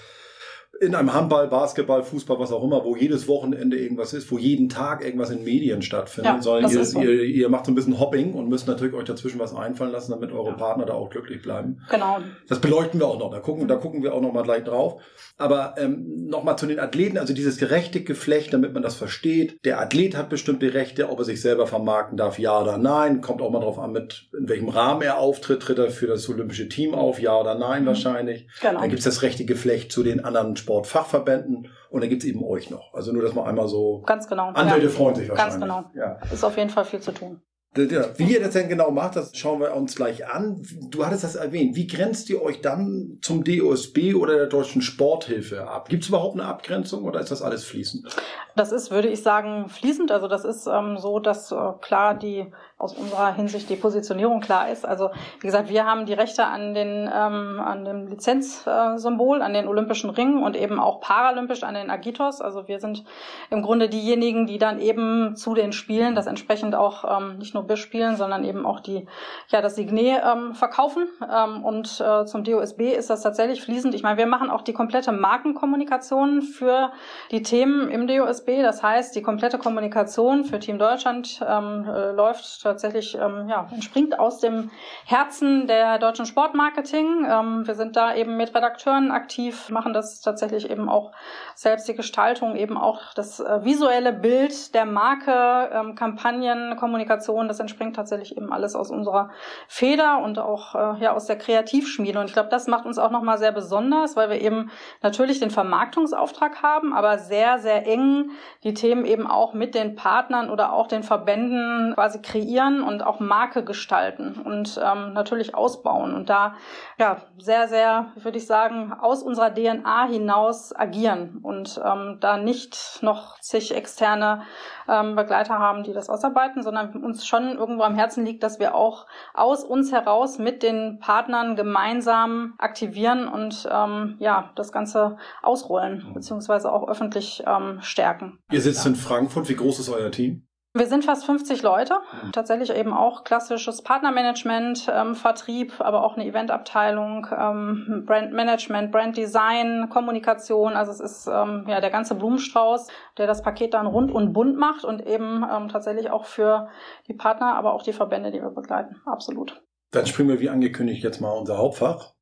in 0.82 0.96
einem 0.96 1.12
Handball, 1.12 1.46
Basketball, 1.46 2.02
Fußball, 2.02 2.40
was 2.40 2.50
auch 2.50 2.64
immer, 2.64 2.84
wo 2.84 2.96
jedes 2.96 3.28
Wochenende 3.28 3.78
irgendwas 3.78 4.12
ist, 4.14 4.32
wo 4.32 4.36
jeden 4.36 4.68
Tag 4.68 5.04
irgendwas 5.04 5.30
in 5.30 5.44
Medien 5.44 5.80
stattfindet, 5.80 6.34
ja, 6.34 6.42
sondern 6.42 6.72
ihr, 6.72 6.84
so. 6.84 7.00
ihr, 7.00 7.22
ihr, 7.22 7.48
macht 7.48 7.66
so 7.66 7.72
ein 7.72 7.76
bisschen 7.76 8.00
Hopping 8.00 8.34
und 8.34 8.48
müsst 8.48 8.66
natürlich 8.66 8.92
euch 8.92 9.04
dazwischen 9.04 9.38
was 9.38 9.54
einfallen 9.54 9.92
lassen, 9.92 10.10
damit 10.10 10.32
eure 10.32 10.50
ja. 10.50 10.56
Partner 10.56 10.84
da 10.84 10.94
auch 10.94 11.08
glücklich 11.08 11.40
bleiben. 11.40 11.80
Genau. 11.88 12.18
Das 12.48 12.60
beleuchten 12.60 12.98
wir 12.98 13.06
auch 13.06 13.18
noch, 13.18 13.30
da 13.30 13.38
gucken, 13.38 13.68
da 13.68 13.76
gucken 13.76 14.02
wir 14.02 14.12
auch 14.12 14.20
noch 14.20 14.32
mal 14.32 14.42
gleich 14.42 14.64
drauf. 14.64 15.00
Aber 15.38 15.76
ähm, 15.78 16.26
nochmal 16.26 16.58
zu 16.58 16.66
den 16.66 16.80
Athleten, 16.80 17.16
also 17.16 17.32
dieses 17.32 17.58
gerechte 17.58 18.02
Geflecht, 18.02 18.52
damit 18.52 18.74
man 18.74 18.82
das 18.82 18.96
versteht. 18.96 19.64
Der 19.64 19.80
Athlet 19.80 20.16
hat 20.16 20.30
bestimmte 20.30 20.74
Rechte, 20.74 21.10
ob 21.10 21.20
er 21.20 21.24
sich 21.24 21.40
selber 21.40 21.68
vermarkten 21.68 22.16
darf, 22.16 22.40
ja 22.40 22.60
oder 22.60 22.76
nein. 22.76 23.20
Kommt 23.20 23.40
auch 23.40 23.50
mal 23.50 23.60
drauf 23.60 23.78
an, 23.78 23.92
mit 23.92 24.28
in 24.36 24.48
welchem 24.48 24.68
Rahmen 24.68 25.02
er 25.02 25.18
auftritt. 25.18 25.62
Tritt 25.62 25.78
er 25.78 25.90
für 25.90 26.08
das 26.08 26.28
olympische 26.28 26.68
Team 26.68 26.94
auf, 26.94 27.20
ja 27.20 27.38
oder 27.38 27.54
nein 27.54 27.82
mhm. 27.82 27.86
wahrscheinlich. 27.86 28.48
Genau. 28.60 28.80
Dann 28.80 28.90
gibt's 28.90 29.04
das 29.04 29.22
rechte 29.22 29.44
Geflecht 29.44 29.92
zu 29.92 30.02
den 30.02 30.24
anderen 30.24 30.56
Sportfachverbänden 30.72 31.68
und 31.90 32.00
dann 32.00 32.08
gibt's 32.08 32.24
eben 32.24 32.42
euch 32.42 32.70
noch. 32.70 32.94
Also 32.94 33.12
nur, 33.12 33.22
dass 33.22 33.34
man 33.34 33.46
einmal 33.46 33.68
so... 33.68 34.02
Ganz 34.06 34.26
genau. 34.26 34.48
Anwälte 34.48 34.86
ja. 34.86 34.92
freuen 34.92 35.14
sich 35.14 35.28
wahrscheinlich. 35.28 35.60
Ganz 35.60 35.60
genau. 35.60 35.90
Ja. 35.94 36.18
Ist 36.32 36.44
auf 36.44 36.56
jeden 36.56 36.70
Fall 36.70 36.84
viel 36.84 37.00
zu 37.00 37.12
tun. 37.12 37.42
Wie 37.74 38.34
ihr 38.34 38.40
das 38.40 38.52
denn 38.52 38.68
genau 38.68 38.90
macht, 38.90 39.16
das 39.16 39.34
schauen 39.34 39.60
wir 39.60 39.74
uns 39.74 39.96
gleich 39.96 40.26
an. 40.28 40.62
Du 40.90 41.06
hattest 41.06 41.24
das 41.24 41.36
erwähnt. 41.36 41.74
Wie 41.74 41.86
grenzt 41.86 42.28
ihr 42.28 42.42
euch 42.42 42.60
dann 42.60 43.18
zum 43.22 43.44
DOSB 43.44 44.14
oder 44.14 44.36
der 44.36 44.46
Deutschen 44.46 44.82
Sporthilfe 44.82 45.66
ab? 45.66 45.88
Gibt 45.88 46.02
es 46.02 46.10
überhaupt 46.10 46.34
eine 46.34 46.44
Abgrenzung 46.44 47.04
oder 47.04 47.20
ist 47.20 47.30
das 47.30 47.40
alles 47.40 47.64
fließend? 47.64 48.14
Das 48.56 48.72
ist, 48.72 48.90
würde 48.90 49.08
ich 49.08 49.22
sagen, 49.22 49.70
fließend. 49.70 50.12
Also 50.12 50.28
das 50.28 50.44
ist 50.44 50.66
ähm, 50.66 50.98
so, 50.98 51.18
dass 51.18 51.50
äh, 51.50 51.56
klar 51.80 52.14
die 52.14 52.52
aus 52.82 52.94
unserer 52.94 53.32
Hinsicht 53.34 53.70
die 53.70 53.76
Positionierung 53.76 54.40
klar 54.40 54.68
ist. 54.68 54.84
Also 54.84 55.10
wie 55.40 55.46
gesagt, 55.46 55.68
wir 55.68 55.86
haben 55.86 56.04
die 56.04 56.14
Rechte 56.14 56.44
an 56.44 56.74
den 56.74 57.08
ähm, 57.12 57.60
an 57.60 57.84
dem 57.84 58.08
Lizenzsymbol, 58.08 59.40
äh, 59.40 59.42
an 59.42 59.54
den 59.54 59.68
Olympischen 59.68 60.10
Ringen 60.10 60.42
und 60.42 60.56
eben 60.56 60.80
auch 60.80 61.00
paralympisch 61.00 61.62
an 61.62 61.74
den 61.74 61.90
Agitos. 61.90 62.40
Also 62.40 62.66
wir 62.66 62.80
sind 62.80 63.04
im 63.50 63.62
Grunde 63.62 63.88
diejenigen, 63.88 64.46
die 64.46 64.58
dann 64.58 64.80
eben 64.80 65.36
zu 65.36 65.54
den 65.54 65.72
Spielen 65.72 66.14
das 66.14 66.26
entsprechend 66.26 66.74
auch 66.74 67.04
ähm, 67.18 67.38
nicht 67.38 67.54
nur 67.54 67.66
bespielen, 67.66 68.16
sondern 68.16 68.44
eben 68.44 68.66
auch 68.66 68.80
die 68.80 69.06
ja 69.48 69.60
das 69.60 69.76
Signet 69.76 70.20
ähm, 70.24 70.54
verkaufen. 70.54 71.06
Ähm, 71.32 71.64
und 71.64 72.00
äh, 72.00 72.26
zum 72.26 72.42
DOSB 72.42 72.92
ist 72.92 73.10
das 73.10 73.22
tatsächlich 73.22 73.62
fließend. 73.62 73.94
Ich 73.94 74.02
meine, 74.02 74.18
wir 74.18 74.26
machen 74.26 74.50
auch 74.50 74.62
die 74.62 74.72
komplette 74.72 75.12
Markenkommunikation 75.12 76.42
für 76.42 76.90
die 77.30 77.42
Themen 77.42 77.88
im 77.88 78.08
DOSB. 78.08 78.62
Das 78.62 78.82
heißt, 78.82 79.14
die 79.14 79.22
komplette 79.22 79.58
Kommunikation 79.58 80.44
für 80.44 80.58
Team 80.58 80.78
Deutschland 80.78 81.40
ähm, 81.46 81.84
äh, 81.88 82.10
läuft 82.10 82.64
tatsächlich 82.72 83.14
ähm, 83.14 83.48
ja, 83.48 83.68
entspringt 83.70 84.18
aus 84.18 84.38
dem 84.38 84.70
Herzen 85.04 85.66
der 85.66 85.98
deutschen 85.98 86.24
Sportmarketing. 86.24 87.26
Ähm, 87.28 87.66
wir 87.66 87.74
sind 87.74 87.96
da 87.96 88.14
eben 88.14 88.36
mit 88.38 88.54
Redakteuren 88.54 89.10
aktiv, 89.10 89.68
machen 89.68 89.92
das 89.92 90.22
tatsächlich 90.22 90.70
eben 90.70 90.88
auch 90.88 91.12
selbst 91.54 91.86
die 91.86 91.94
Gestaltung, 91.94 92.56
eben 92.56 92.78
auch 92.78 93.12
das 93.14 93.40
äh, 93.40 93.64
visuelle 93.64 94.12
Bild 94.12 94.74
der 94.74 94.86
Marke, 94.86 95.70
ähm, 95.72 95.94
Kampagnen, 95.94 96.76
Kommunikation, 96.76 97.46
das 97.46 97.60
entspringt 97.60 97.94
tatsächlich 97.94 98.36
eben 98.36 98.52
alles 98.52 98.74
aus 98.74 98.90
unserer 98.90 99.30
Feder 99.68 100.22
und 100.22 100.38
auch 100.38 100.74
äh, 100.74 101.02
ja 101.02 101.12
aus 101.12 101.26
der 101.26 101.36
Kreativschmiede. 101.36 102.18
Und 102.18 102.26
ich 102.26 102.32
glaube, 102.32 102.48
das 102.48 102.68
macht 102.68 102.86
uns 102.86 102.98
auch 102.98 103.10
nochmal 103.10 103.36
sehr 103.36 103.52
besonders, 103.52 104.16
weil 104.16 104.30
wir 104.30 104.40
eben 104.40 104.70
natürlich 105.02 105.40
den 105.40 105.50
Vermarktungsauftrag 105.50 106.62
haben, 106.62 106.94
aber 106.94 107.18
sehr, 107.18 107.58
sehr 107.58 107.86
eng 107.86 108.30
die 108.64 108.72
Themen 108.72 109.04
eben 109.04 109.26
auch 109.26 109.52
mit 109.52 109.74
den 109.74 109.94
Partnern 109.94 110.48
oder 110.48 110.72
auch 110.72 110.86
den 110.86 111.02
Verbänden 111.02 111.92
quasi 111.94 112.22
kreieren 112.22 112.61
etablieren 112.62 112.82
und 112.82 113.02
auch 113.02 113.20
Marke 113.20 113.64
gestalten 113.64 114.40
und 114.44 114.80
ähm, 114.82 115.12
natürlich 115.12 115.54
ausbauen 115.54 116.14
und 116.14 116.28
da 116.28 116.54
ja 116.98 117.18
sehr, 117.38 117.68
sehr, 117.68 118.12
würde 118.16 118.38
ich 118.38 118.46
sagen, 118.46 118.92
aus 118.92 119.22
unserer 119.22 119.52
DNA 119.52 120.06
hinaus 120.06 120.74
agieren 120.74 121.40
und 121.42 121.80
ähm, 121.84 122.18
da 122.20 122.36
nicht 122.36 122.98
noch 123.02 123.38
zig 123.40 123.74
externe 123.74 124.42
ähm, 124.88 125.16
Begleiter 125.16 125.58
haben, 125.58 125.82
die 125.82 125.92
das 125.92 126.08
ausarbeiten, 126.08 126.62
sondern 126.62 127.02
uns 127.02 127.26
schon 127.26 127.56
irgendwo 127.56 127.82
am 127.82 127.94
Herzen 127.94 128.24
liegt, 128.24 128.42
dass 128.42 128.58
wir 128.58 128.74
auch 128.74 129.06
aus 129.34 129.64
uns 129.64 129.92
heraus 129.92 130.38
mit 130.38 130.62
den 130.62 130.98
Partnern 130.98 131.56
gemeinsam 131.56 132.54
aktivieren 132.58 133.28
und 133.28 133.68
ähm, 133.70 134.16
ja 134.18 134.50
das 134.54 134.72
Ganze 134.72 135.16
ausrollen 135.42 136.12
beziehungsweise 136.14 136.72
auch 136.72 136.88
öffentlich 136.88 137.42
ähm, 137.46 137.78
stärken. 137.80 138.38
Ihr 138.50 138.60
sitzt 138.60 138.86
in 138.86 138.94
Frankfurt. 138.94 139.48
Wie 139.48 139.56
groß 139.56 139.78
ist 139.80 139.88
euer 139.88 140.10
Team? 140.10 140.46
Wir 140.74 140.86
sind 140.86 141.04
fast 141.04 141.26
50 141.26 141.60
Leute, 141.60 141.98
tatsächlich 142.32 142.74
eben 142.74 142.94
auch 142.94 143.24
klassisches 143.24 143.82
Partnermanagement, 143.82 144.90
ähm, 144.90 145.14
Vertrieb, 145.14 145.74
aber 145.80 146.02
auch 146.02 146.16
eine 146.16 146.24
Eventabteilung, 146.24 147.26
ähm, 147.38 148.04
Brandmanagement, 148.06 148.90
Branddesign, 148.90 149.90
Kommunikation. 149.90 150.72
Also 150.72 150.90
es 150.92 151.00
ist 151.00 151.26
ähm, 151.26 151.66
ja 151.68 151.82
der 151.82 151.90
ganze 151.90 152.14
Blumenstrauß, 152.14 152.86
der 153.18 153.26
das 153.26 153.42
Paket 153.42 153.74
dann 153.74 153.86
rund 153.86 154.10
und 154.10 154.32
bunt 154.32 154.56
macht 154.56 154.86
und 154.86 155.06
eben 155.06 155.44
ähm, 155.44 155.68
tatsächlich 155.68 156.08
auch 156.08 156.24
für 156.24 156.70
die 157.06 157.14
Partner, 157.14 157.54
aber 157.54 157.74
auch 157.74 157.82
die 157.82 157.92
Verbände, 157.92 158.30
die 158.30 158.40
wir 158.40 158.48
begleiten. 158.48 158.96
Absolut. 159.04 159.62
Dann 159.90 160.06
springen 160.06 160.30
wir 160.30 160.40
wie 160.40 160.48
angekündigt 160.48 161.04
jetzt 161.04 161.20
mal 161.20 161.32
unser 161.32 161.58
Hauptfach. 161.58 162.14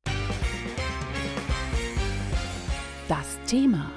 Das 3.07 3.39
Thema. 3.47 3.91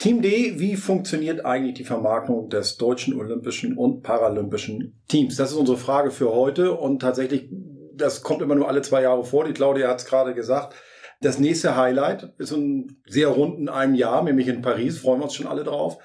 Team 0.00 0.22
D, 0.22 0.58
wie 0.58 0.76
funktioniert 0.76 1.44
eigentlich 1.44 1.74
die 1.74 1.84
Vermarktung 1.84 2.48
des 2.48 2.78
deutschen 2.78 3.12
olympischen 3.20 3.76
und 3.76 4.02
paralympischen 4.02 4.98
Teams? 5.08 5.36
Das 5.36 5.50
ist 5.50 5.58
unsere 5.58 5.76
Frage 5.76 6.10
für 6.10 6.32
heute 6.32 6.72
und 6.72 7.00
tatsächlich, 7.00 7.50
das 7.92 8.22
kommt 8.22 8.40
immer 8.40 8.54
nur 8.54 8.66
alle 8.66 8.80
zwei 8.80 9.02
Jahre 9.02 9.24
vor. 9.24 9.44
Die 9.44 9.52
Claudia 9.52 9.88
hat 9.88 9.98
es 9.98 10.06
gerade 10.06 10.32
gesagt. 10.32 10.74
Das 11.20 11.38
nächste 11.38 11.76
Highlight 11.76 12.32
ist 12.38 12.50
in 12.50 13.02
sehr 13.06 13.28
runden 13.28 13.68
einem 13.68 13.94
Jahr, 13.94 14.24
nämlich 14.24 14.48
in 14.48 14.62
Paris, 14.62 14.96
freuen 14.96 15.20
wir 15.20 15.24
uns 15.24 15.34
schon 15.34 15.46
alle 15.46 15.64
drauf. 15.64 15.98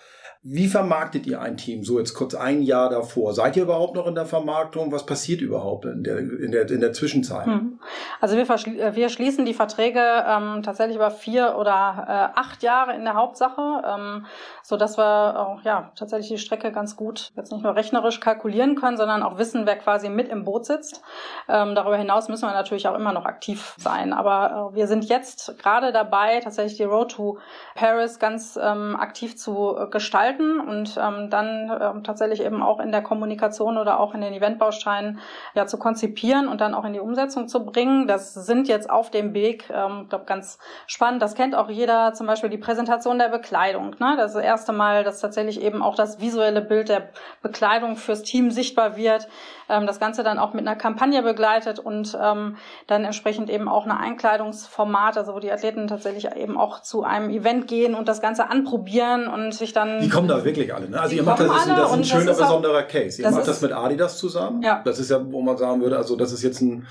Wie 0.47 0.68
vermarktet 0.68 1.25
ihr 1.25 1.42
ein 1.42 1.57
Team? 1.57 1.83
So 1.83 1.97
jetzt 1.97 2.13
kurz 2.13 2.36
ein 2.36 2.62
Jahr 2.62 2.92
davor. 2.92 3.33
Seid 3.33 3.57
ihr 3.57 3.63
überhaupt 3.63 3.95
noch 3.95 4.06
in 4.06 4.13
der 4.13 4.27
Vermarktung? 4.27 4.92
Was 4.92 5.03
passiert 5.03 5.42
überhaupt 5.42 5.86
in 5.86 6.03
der, 6.03 6.19
in 6.19 6.51
der, 6.51 6.69
in 6.69 6.81
der 6.81 6.94
Zwischenzeit? 6.94 7.47
Hm. 7.47 7.80
Also 8.21 8.38
wir, 8.38 8.47
äh, 8.47 8.95
wir 8.95 9.09
schließen 9.09 9.45
die 9.45 9.56
Verträge 9.56 10.00
ähm, 10.00 10.62
tatsächlich 10.62 10.97
über 10.97 11.09
vier 11.09 11.56
oder 11.57 12.06
äh, 12.36 12.39
acht 12.39 12.62
Jahre 12.62 12.93
in 12.93 13.05
der 13.05 13.15
Hauptsache, 13.15 13.81
ähm, 13.88 14.27
so 14.62 14.77
dass 14.77 15.00
wir 15.00 15.39
auch 15.39 15.63
ja 15.63 15.91
tatsächlich 15.96 16.29
die 16.29 16.38
Strecke 16.38 16.72
ganz 16.72 16.96
gut 16.96 17.31
jetzt 17.36 17.51
nicht 17.51 17.63
nur 17.63 17.75
rechnerisch 17.75 18.19
kalkulieren 18.19 18.75
können, 18.75 18.98
sondern 18.98 19.24
auch 19.24 19.39
wissen, 19.39 19.65
wer 19.65 19.77
quasi 19.77 20.10
mit 20.10 20.27
im 20.29 20.43
Boot 20.43 20.67
sitzt. 20.67 21.01
Ähm, 21.50 21.74
darüber 21.74 21.98
hinaus 21.98 22.29
müssen 22.29 22.48
wir 22.48 22.53
natürlich 22.53 22.88
auch 22.88 22.96
immer 22.96 23.13
noch 23.13 23.25
aktiv 23.25 23.74
sein. 23.79 24.13
Aber 24.13 24.72
äh, 24.74 24.75
wir 24.75 24.86
sind 24.86 25.05
jetzt 25.05 25.58
gerade 25.58 25.91
dabei, 25.91 26.39
tatsächlich 26.39 26.77
die 26.77 26.84
Road 26.84 27.13
to 27.13 27.39
Paris 27.74 28.19
ganz 28.19 28.60
ähm, 28.62 28.96
aktiv 28.96 29.36
zu 29.38 29.75
äh, 29.75 29.88
gestalten 29.88 30.35
gestalten 30.36 30.60
und 30.60 30.98
ähm, 30.98 31.30
dann 31.30 31.72
ähm, 31.82 32.04
tatsächlich 32.04 32.44
eben 32.44 32.62
auch 32.62 32.80
in 32.80 32.92
der 32.92 33.01
Kommunikation 33.01 33.77
oder 33.77 34.00
auch 34.00 34.13
in 34.13 34.22
den 34.22 34.34
Eventbausteinen 34.34 35.20
ja 35.54 35.65
zu 35.65 35.77
konzipieren 35.77 36.48
und 36.48 36.62
dann 36.62 36.74
auch 36.74 36.86
in 36.86 36.94
die 36.94 37.00
Umsetzung 37.00 37.48
zu 37.48 37.65
bringen. 37.65 38.08
Das 38.08 38.34
sind 38.34 38.68
jetzt 38.68 38.89
auf 38.89 39.12
dem 39.12 39.34
Weg, 39.34 39.70
ähm, 39.70 40.08
glaube 40.10 40.25
ganz 40.25 40.60
spannend. 40.88 41.22
Das 41.22 41.36
kennt 41.36 41.56
auch 41.56 41.70
jeder, 41.70 42.13
zum 42.13 42.27
Beispiel 42.27 42.50
die 42.50 42.58
Präsentation 42.58 43.18
der 43.18 43.30
Bekleidung. 43.30 43.96
Ne? 44.00 44.15
Das, 44.18 44.32
ist 44.32 44.36
das 44.36 44.44
erste 44.44 44.74
Mal, 44.74 45.04
dass 45.04 45.20
tatsächlich 45.20 45.62
eben 45.62 45.82
auch 45.82 45.96
das 45.96 46.20
visuelle 46.20 46.62
Bild 46.62 46.89
der 46.89 47.10
Bekleidung 47.42 47.96
fürs 47.96 48.24
Team 48.24 48.51
sichtbar 48.51 48.98
wird. 48.98 49.27
Ähm, 49.69 49.88
das 49.88 50.00
Ganze 50.00 50.24
dann 50.24 50.39
auch 50.39 50.53
mit 50.53 50.67
einer 50.67 50.75
Kampagne 50.75 51.22
begleitet 51.24 51.79
und 51.79 52.17
ähm, 52.22 52.57
dann 52.88 53.03
entsprechend 53.03 53.50
eben 53.50 53.67
auch 53.67 53.86
eine 53.86 54.00
Einkleidungsformat, 54.00 55.17
also 55.17 55.34
wo 55.34 55.39
die 55.39 55.51
Athleten 55.51 55.88
tatsächlich 55.88 56.36
eben 56.36 56.57
auch 56.57 56.81
zu 56.81 57.03
einem 57.03 57.29
Event 57.29 57.67
gehen 57.67 57.95
und 57.95 58.07
das 58.07 58.22
Ganze 58.22 58.50
anprobieren 58.50 59.27
und 59.27 59.53
sich 59.53 59.74
dann 59.74 60.10
kommen 60.10 60.27
da 60.27 60.43
wirklich 60.45 60.74
alle. 60.74 60.89
Ne? 60.89 61.00
Also 61.00 61.12
die 61.12 61.17
ihr 61.17 61.24
macht 61.24 61.39
das, 61.39 61.48
ist, 61.48 61.69
das 61.69 61.89
ist 61.89 61.98
ein 61.98 62.03
schöner, 62.03 62.34
besonderer 62.34 62.84
Case. 62.84 63.22
Ihr 63.22 63.31
macht 63.31 63.48
das 63.48 63.62
mit 63.62 63.72
Adidas 63.72 64.17
zusammen. 64.17 64.62
Ja. 64.62 64.81
Das 64.86 65.00
ist 65.00 65.10
ja, 65.10 65.19
wo 65.31 65.41
man 65.41 65.57
sagen 65.57 65.81
würde, 65.81 65.98
also 65.98 66.15
das 66.15 66.31
ist 66.31 66.43
jetzt 66.43 66.62
ein 66.62 66.88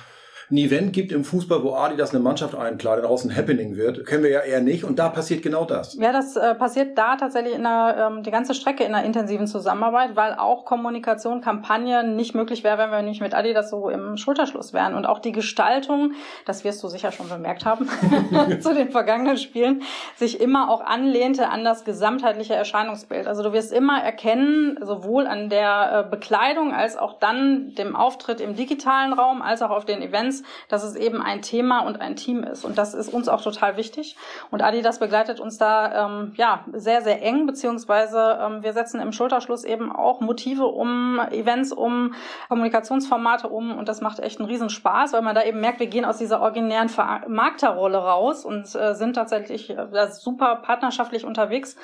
ein 0.50 0.56
Event 0.56 0.92
gibt 0.92 1.12
im 1.12 1.24
Fußball, 1.24 1.62
wo 1.62 1.74
Adidas 1.74 2.14
eine 2.14 2.22
Mannschaft 2.22 2.54
einkleidet, 2.54 3.04
daraus 3.04 3.24
ein 3.24 3.34
Happening 3.34 3.76
wird, 3.76 4.06
kennen 4.06 4.22
wir 4.22 4.30
ja 4.30 4.40
eher 4.40 4.60
nicht. 4.60 4.84
Und 4.84 4.98
da 4.98 5.08
passiert 5.08 5.42
genau 5.42 5.64
das. 5.64 5.94
Ja, 5.94 6.12
das 6.12 6.36
äh, 6.36 6.54
passiert 6.54 6.98
da 6.98 7.16
tatsächlich 7.16 7.54
in 7.54 7.66
einer, 7.66 8.10
ähm, 8.12 8.22
die 8.22 8.30
ganze 8.30 8.54
Strecke 8.54 8.84
in 8.84 8.94
einer 8.94 9.04
intensiven 9.04 9.46
Zusammenarbeit, 9.46 10.16
weil 10.16 10.34
auch 10.34 10.64
Kommunikation, 10.64 11.40
Kampagnen 11.40 12.16
nicht 12.16 12.34
möglich 12.34 12.64
wäre, 12.64 12.78
wenn 12.78 12.90
wir 12.90 13.02
nicht 13.02 13.20
mit 13.20 13.34
Adidas 13.34 13.70
so 13.70 13.88
im 13.88 14.16
Schulterschluss 14.16 14.72
wären. 14.72 14.94
Und 14.94 15.06
auch 15.06 15.18
die 15.18 15.32
Gestaltung, 15.32 16.12
das 16.44 16.64
wirst 16.64 16.82
du 16.82 16.88
sicher 16.88 17.12
schon 17.12 17.28
bemerkt 17.28 17.64
haben, 17.64 17.88
zu 18.60 18.74
den 18.74 18.90
vergangenen 18.90 19.38
Spielen, 19.38 19.82
sich 20.16 20.40
immer 20.40 20.70
auch 20.70 20.80
anlehnte 20.82 21.48
an 21.48 21.64
das 21.64 21.84
gesamtheitliche 21.84 22.54
Erscheinungsbild. 22.54 23.26
Also 23.26 23.42
du 23.42 23.52
wirst 23.52 23.72
immer 23.72 24.02
erkennen, 24.02 24.78
sowohl 24.82 25.26
an 25.26 25.48
der 25.48 26.06
äh, 26.06 26.10
Bekleidung 26.10 26.72
als 26.72 26.96
auch 26.96 27.18
dann 27.18 27.74
dem 27.74 27.96
Auftritt 27.96 28.40
im 28.40 28.56
digitalen 28.56 29.12
Raum, 29.12 29.42
als 29.42 29.62
auch 29.62 29.70
auf 29.70 29.84
den 29.84 30.02
Events, 30.02 30.33
dass 30.68 30.82
es 30.82 30.96
eben 30.96 31.22
ein 31.22 31.42
Thema 31.42 31.80
und 31.80 32.00
ein 32.00 32.16
Team 32.16 32.42
ist. 32.42 32.64
Und 32.64 32.78
das 32.78 32.94
ist 32.94 33.12
uns 33.12 33.28
auch 33.28 33.42
total 33.42 33.76
wichtig. 33.76 34.16
Und 34.50 34.62
Adidas 34.62 34.98
begleitet 34.98 35.40
uns 35.40 35.58
da 35.58 36.06
ähm, 36.06 36.32
ja 36.36 36.64
sehr, 36.72 37.02
sehr 37.02 37.22
eng, 37.22 37.46
beziehungsweise 37.46 38.38
ähm, 38.40 38.62
wir 38.62 38.72
setzen 38.72 39.00
im 39.00 39.12
Schulterschluss 39.12 39.64
eben 39.64 39.94
auch 39.94 40.20
Motive 40.20 40.66
um, 40.66 41.20
Events 41.30 41.72
um, 41.72 42.14
Kommunikationsformate 42.48 43.48
um 43.48 43.76
und 43.76 43.88
das 43.88 44.00
macht 44.00 44.20
echt 44.20 44.40
einen 44.40 44.48
Riesenspaß, 44.48 45.12
weil 45.12 45.22
man 45.22 45.34
da 45.34 45.42
eben 45.42 45.60
merkt, 45.60 45.80
wir 45.80 45.86
gehen 45.86 46.04
aus 46.04 46.18
dieser 46.18 46.40
originären 46.40 46.88
Vermarkterrolle 46.88 47.98
raus 47.98 48.44
und 48.44 48.74
äh, 48.74 48.94
sind 48.94 49.14
tatsächlich 49.14 49.70
äh, 49.70 50.08
super 50.10 50.56
partnerschaftlich 50.56 51.24
unterwegs 51.24 51.76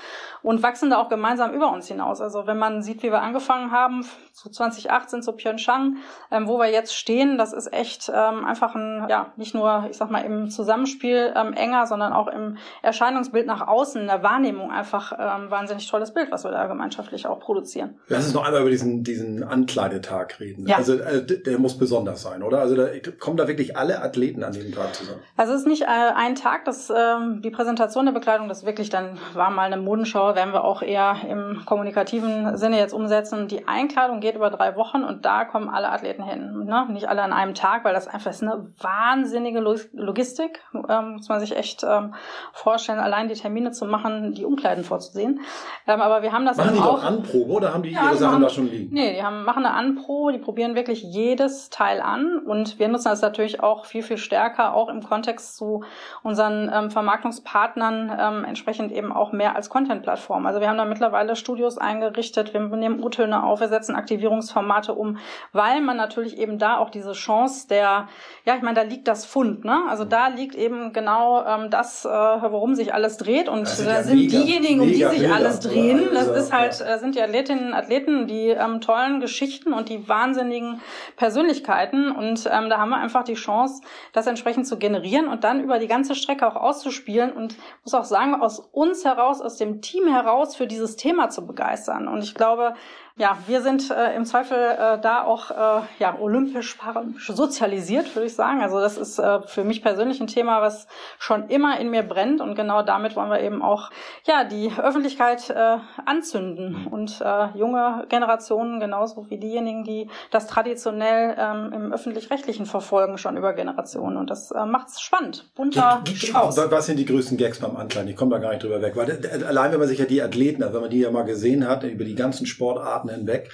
und 0.42 0.62
wachsen 0.62 0.90
da 0.90 0.98
auch 0.98 1.08
gemeinsam 1.08 1.52
über 1.52 1.70
uns 1.70 1.88
hinaus. 1.88 2.20
Also 2.20 2.46
wenn 2.46 2.58
man 2.58 2.82
sieht, 2.82 3.02
wie 3.02 3.10
wir 3.10 3.22
angefangen 3.22 3.70
haben, 3.70 4.06
zu 4.32 4.50
2018 4.50 5.22
zu 5.22 5.32
Pyeongchang, 5.32 5.96
ähm, 6.30 6.48
wo 6.48 6.58
wir 6.58 6.70
jetzt 6.70 6.94
stehen, 6.94 7.36
das 7.36 7.52
ist 7.52 7.72
echt 7.72 8.10
ähm, 8.14 8.39
einfach 8.44 8.74
ein, 8.74 9.06
ja, 9.08 9.32
nicht 9.36 9.54
nur, 9.54 9.86
ich 9.90 9.96
sag 9.96 10.10
mal, 10.10 10.20
im 10.20 10.50
Zusammenspiel 10.50 11.32
ähm, 11.36 11.52
enger, 11.52 11.86
sondern 11.86 12.12
auch 12.12 12.28
im 12.28 12.56
Erscheinungsbild 12.82 13.46
nach 13.46 13.66
außen, 13.66 14.00
in 14.00 14.06
der 14.06 14.22
Wahrnehmung 14.22 14.70
einfach 14.70 15.12
ähm, 15.12 15.50
wahnsinnig 15.50 15.88
tolles 15.88 16.12
Bild, 16.12 16.30
was 16.30 16.44
wir 16.44 16.50
da 16.50 16.66
gemeinschaftlich 16.66 17.26
auch 17.26 17.40
produzieren. 17.40 17.98
Lass 18.08 18.26
uns 18.26 18.34
noch 18.34 18.44
einmal 18.44 18.62
über 18.62 18.70
diesen, 18.70 19.04
diesen 19.04 19.42
Ankleidetag 19.42 20.40
reden. 20.40 20.66
Ja. 20.66 20.76
Also 20.76 20.94
äh, 20.94 21.24
der 21.24 21.58
muss 21.58 21.78
besonders 21.78 22.22
sein, 22.22 22.42
oder? 22.42 22.60
Also 22.60 22.76
da 22.76 22.88
kommen 23.18 23.36
da 23.36 23.48
wirklich 23.48 23.76
alle 23.76 24.02
Athleten 24.02 24.44
an 24.44 24.52
diesem 24.52 24.72
Tag 24.72 24.94
zusammen. 24.94 25.20
Also 25.36 25.52
es 25.52 25.60
ist 25.60 25.66
nicht 25.66 25.82
äh, 25.82 25.86
ein 25.86 26.34
Tag, 26.34 26.64
das, 26.64 26.90
äh, 26.90 26.94
die 27.38 27.50
Präsentation 27.50 28.06
der 28.06 28.12
Bekleidung, 28.12 28.48
das 28.48 28.64
wirklich 28.64 28.90
dann 28.90 29.18
war 29.34 29.50
mal 29.50 29.64
eine 29.64 29.76
Modenschau, 29.76 30.34
werden 30.34 30.52
wir 30.52 30.64
auch 30.64 30.82
eher 30.82 31.16
im 31.28 31.62
kommunikativen 31.66 32.56
Sinne 32.56 32.78
jetzt 32.78 32.92
umsetzen. 32.92 33.48
Die 33.48 33.66
Einkleidung 33.66 34.20
geht 34.20 34.36
über 34.36 34.50
drei 34.50 34.76
Wochen 34.76 35.04
und 35.04 35.24
da 35.24 35.44
kommen 35.44 35.68
alle 35.68 35.90
Athleten 35.90 36.22
hin. 36.22 36.64
Ne? 36.64 36.86
Nicht 36.90 37.08
alle 37.08 37.22
an 37.22 37.32
einem 37.32 37.54
Tag, 37.54 37.84
weil 37.84 37.94
das 37.94 38.08
einfach 38.08 38.29
ist 38.30 38.42
eine 38.42 38.72
wahnsinnige 38.80 39.60
Logistik, 39.60 40.60
ähm, 40.88 41.14
muss 41.14 41.28
man 41.28 41.40
sich 41.40 41.56
echt 41.56 41.84
ähm, 41.84 42.14
vorstellen, 42.52 42.98
allein 42.98 43.28
die 43.28 43.34
Termine 43.34 43.72
zu 43.72 43.84
machen, 43.86 44.32
die 44.34 44.44
Umkleiden 44.44 44.84
vorzusehen. 44.84 45.40
Ähm, 45.86 46.00
aber 46.00 46.22
wir 46.22 46.32
haben 46.32 46.46
das 46.46 46.56
machen 46.56 46.74
die 46.74 46.80
auch. 46.80 47.02
Anprobe 47.02 47.52
oder 47.52 47.74
haben 47.74 47.82
die 47.82 47.90
ja, 47.90 48.06
ihre 48.06 48.16
Sachen 48.16 48.32
machen, 48.32 48.42
da 48.42 48.48
schon 48.48 48.70
liegen? 48.70 48.94
Nee, 48.94 49.14
die 49.14 49.22
haben, 49.22 49.44
machen 49.44 49.64
eine 49.64 49.74
Anprobe, 49.74 50.32
die 50.32 50.38
probieren 50.38 50.74
wirklich 50.74 51.02
jedes 51.02 51.70
Teil 51.70 52.00
an 52.00 52.38
und 52.38 52.78
wir 52.78 52.88
nutzen 52.88 53.08
das 53.08 53.22
natürlich 53.22 53.62
auch 53.62 53.84
viel, 53.84 54.02
viel 54.02 54.18
stärker, 54.18 54.74
auch 54.74 54.88
im 54.88 55.02
Kontext 55.02 55.56
zu 55.56 55.84
unseren 56.22 56.70
ähm, 56.72 56.90
Vermarktungspartnern 56.90 58.16
ähm, 58.18 58.44
entsprechend 58.44 58.92
eben 58.92 59.12
auch 59.12 59.32
mehr 59.32 59.56
als 59.56 59.68
Content-Plattform. 59.70 60.46
Also 60.46 60.60
wir 60.60 60.68
haben 60.68 60.78
da 60.78 60.84
mittlerweile 60.84 61.36
Studios 61.36 61.78
eingerichtet, 61.78 62.54
wir 62.54 62.60
nehmen 62.60 63.02
U-Töne 63.02 63.42
auf, 63.42 63.60
wir 63.60 63.68
setzen 63.68 63.94
Aktivierungsformate 63.94 64.94
um, 64.94 65.18
weil 65.52 65.80
man 65.80 65.96
natürlich 65.96 66.38
eben 66.38 66.58
da 66.58 66.78
auch 66.78 66.90
diese 66.90 67.12
Chance 67.12 67.68
der, 67.68 68.08
ja, 68.44 68.56
ich 68.56 68.62
meine, 68.62 68.74
da 68.74 68.82
liegt 68.82 69.08
das 69.08 69.24
Fund, 69.24 69.64
ne? 69.64 69.84
Also 69.88 70.04
da 70.04 70.28
liegt 70.28 70.54
eben 70.54 70.92
genau 70.92 71.44
ähm, 71.44 71.70
das, 71.70 72.04
äh, 72.04 72.08
worum 72.08 72.74
sich 72.74 72.94
alles 72.94 73.16
dreht 73.16 73.48
und 73.48 73.66
da 73.66 73.92
ja 73.92 74.02
sind 74.02 74.18
mega, 74.18 74.38
diejenigen, 74.38 74.80
um 74.80 74.88
die 74.88 74.94
sich 74.94 75.08
Bilder, 75.08 75.34
alles 75.34 75.60
drehen. 75.60 76.08
Das 76.12 76.28
also, 76.28 76.34
ist 76.34 76.52
halt, 76.52 76.78
ja. 76.80 76.86
Äh, 76.86 76.98
sind 76.98 77.14
die 77.14 77.22
Athletinnen 77.22 77.68
und 77.68 77.74
Athleten, 77.74 78.26
die 78.26 78.48
ähm, 78.48 78.80
tollen 78.80 79.20
Geschichten 79.20 79.72
und 79.72 79.88
die 79.88 80.08
wahnsinnigen 80.08 80.80
Persönlichkeiten 81.16 82.10
und 82.10 82.48
ähm, 82.50 82.70
da 82.70 82.78
haben 82.78 82.90
wir 82.90 82.98
einfach 82.98 83.24
die 83.24 83.34
Chance, 83.34 83.82
das 84.12 84.26
entsprechend 84.26 84.66
zu 84.66 84.78
generieren 84.78 85.28
und 85.28 85.44
dann 85.44 85.60
über 85.60 85.78
die 85.78 85.88
ganze 85.88 86.14
Strecke 86.14 86.46
auch 86.46 86.56
auszuspielen 86.56 87.32
und 87.32 87.56
muss 87.84 87.94
auch 87.94 88.04
sagen, 88.04 88.34
aus 88.34 88.58
uns 88.58 89.04
heraus, 89.04 89.40
aus 89.40 89.56
dem 89.56 89.80
Team 89.80 90.06
heraus 90.08 90.56
für 90.56 90.66
dieses 90.66 90.96
Thema 90.96 91.28
zu 91.28 91.46
begeistern. 91.46 92.08
Und 92.08 92.22
ich 92.22 92.34
glaube, 92.34 92.74
ja, 93.16 93.36
wir 93.46 93.62
sind 93.62 93.90
äh, 93.90 94.14
im 94.14 94.24
Zweifel 94.24 94.56
äh, 94.56 95.00
da 95.00 95.24
auch 95.24 95.50
äh, 95.50 95.82
ja, 95.98 96.16
olympisch, 96.18 96.78
sozialisiert, 97.18 98.14
würde 98.14 98.26
ich 98.26 98.34
sagen. 98.34 98.62
Also 98.62 98.80
das 98.80 98.96
ist 98.96 99.18
äh, 99.18 99.42
für 99.42 99.64
mich 99.64 99.82
persönlich 99.82 100.20
ein 100.20 100.26
Thema, 100.26 100.62
was 100.62 100.86
schon 101.18 101.48
immer 101.48 101.78
in 101.78 101.90
mir 101.90 102.02
brennt 102.02 102.40
und 102.40 102.54
genau 102.54 102.82
damit 102.82 103.16
wollen 103.16 103.30
wir 103.30 103.40
eben 103.40 103.62
auch 103.62 103.90
ja 104.26 104.44
die 104.44 104.72
Öffentlichkeit 104.80 105.50
äh, 105.50 105.78
anzünden 106.04 106.86
und 106.90 107.20
äh, 107.20 107.48
junge 107.58 108.06
Generationen 108.08 108.80
genauso 108.80 109.28
wie 109.28 109.38
diejenigen, 109.38 109.84
die 109.84 110.08
das 110.30 110.46
traditionell 110.46 111.36
ähm, 111.38 111.72
im 111.72 111.92
öffentlich-rechtlichen 111.92 112.66
verfolgen, 112.66 113.18
schon 113.18 113.36
über 113.36 113.52
Generationen 113.52 114.16
und 114.16 114.30
das 114.30 114.50
äh, 114.50 114.64
macht 114.64 114.88
es 114.88 115.00
spannend, 115.00 115.50
bunter 115.54 116.02
Strauß. 116.06 116.56
Was 116.70 116.86
sind 116.86 116.98
die 116.98 117.06
größten 117.06 117.36
Gags 117.36 117.58
beim 117.58 117.76
Ankleiden? 117.76 118.08
Ich 118.08 118.16
komme 118.16 118.30
da 118.30 118.38
gar 118.38 118.50
nicht 118.50 118.62
drüber 118.62 118.80
weg, 118.80 118.96
weil 118.96 119.10
äh, 119.10 119.44
allein 119.44 119.72
wenn 119.72 119.80
man 119.80 119.88
sich 119.88 119.98
ja 119.98 120.06
die 120.06 120.22
Athleten, 120.22 120.62
also 120.62 120.74
wenn 120.74 120.82
man 120.82 120.90
die 120.90 121.00
ja 121.00 121.10
mal 121.10 121.24
gesehen 121.24 121.66
hat 121.66 121.84
über 121.84 122.04
die 122.04 122.14
ganzen 122.14 122.46
Sportarten 122.46 122.99
hinweg. 123.08 123.50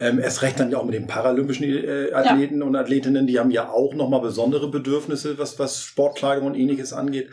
Ähm, 0.00 0.18
erst 0.18 0.42
recht 0.42 0.58
dann 0.58 0.70
ja 0.70 0.78
auch 0.78 0.84
mit 0.84 0.94
den 0.94 1.06
paralympischen 1.06 1.64
äh, 1.64 2.12
Athleten 2.12 2.58
ja. 2.58 2.66
und 2.66 2.74
Athletinnen, 2.74 3.26
die 3.26 3.38
haben 3.38 3.52
ja 3.52 3.70
auch 3.70 3.94
nochmal 3.94 4.20
besondere 4.20 4.68
Bedürfnisse, 4.68 5.38
was, 5.38 5.58
was 5.58 5.82
Sportkleidung 5.82 6.46
und 6.46 6.54
ähnliches 6.56 6.92
angeht. 6.92 7.30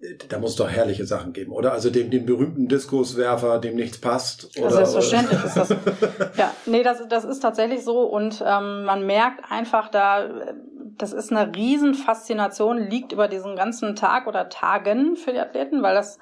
Äh, 0.00 0.16
da 0.28 0.38
muss 0.38 0.50
es 0.50 0.56
doch 0.56 0.68
herrliche 0.68 1.06
Sachen 1.06 1.32
geben, 1.32 1.52
oder? 1.52 1.72
Also 1.72 1.88
dem, 1.88 2.10
dem 2.10 2.26
berühmten 2.26 2.68
Diskuswerfer, 2.68 3.58
dem 3.58 3.76
nichts 3.76 3.98
passt. 3.98 4.58
Oder, 4.58 4.72
selbstverständlich 4.72 5.42
ist 5.44 5.56
das. 5.56 5.70
Ja, 6.36 6.54
nee, 6.66 6.82
das, 6.82 7.06
das 7.08 7.24
ist 7.24 7.40
tatsächlich 7.40 7.82
so 7.82 8.00
und 8.00 8.42
ähm, 8.46 8.84
man 8.84 9.06
merkt 9.06 9.50
einfach 9.50 9.88
da, 9.88 10.28
das 10.98 11.12
ist 11.12 11.32
eine 11.32 11.54
Riesenfaszination, 11.54 12.78
liegt 12.78 13.12
über 13.12 13.28
diesen 13.28 13.56
ganzen 13.56 13.96
Tag 13.96 14.26
oder 14.26 14.48
Tagen 14.48 15.16
für 15.16 15.32
die 15.32 15.40
Athleten, 15.40 15.82
weil 15.82 15.94
das 15.94 16.18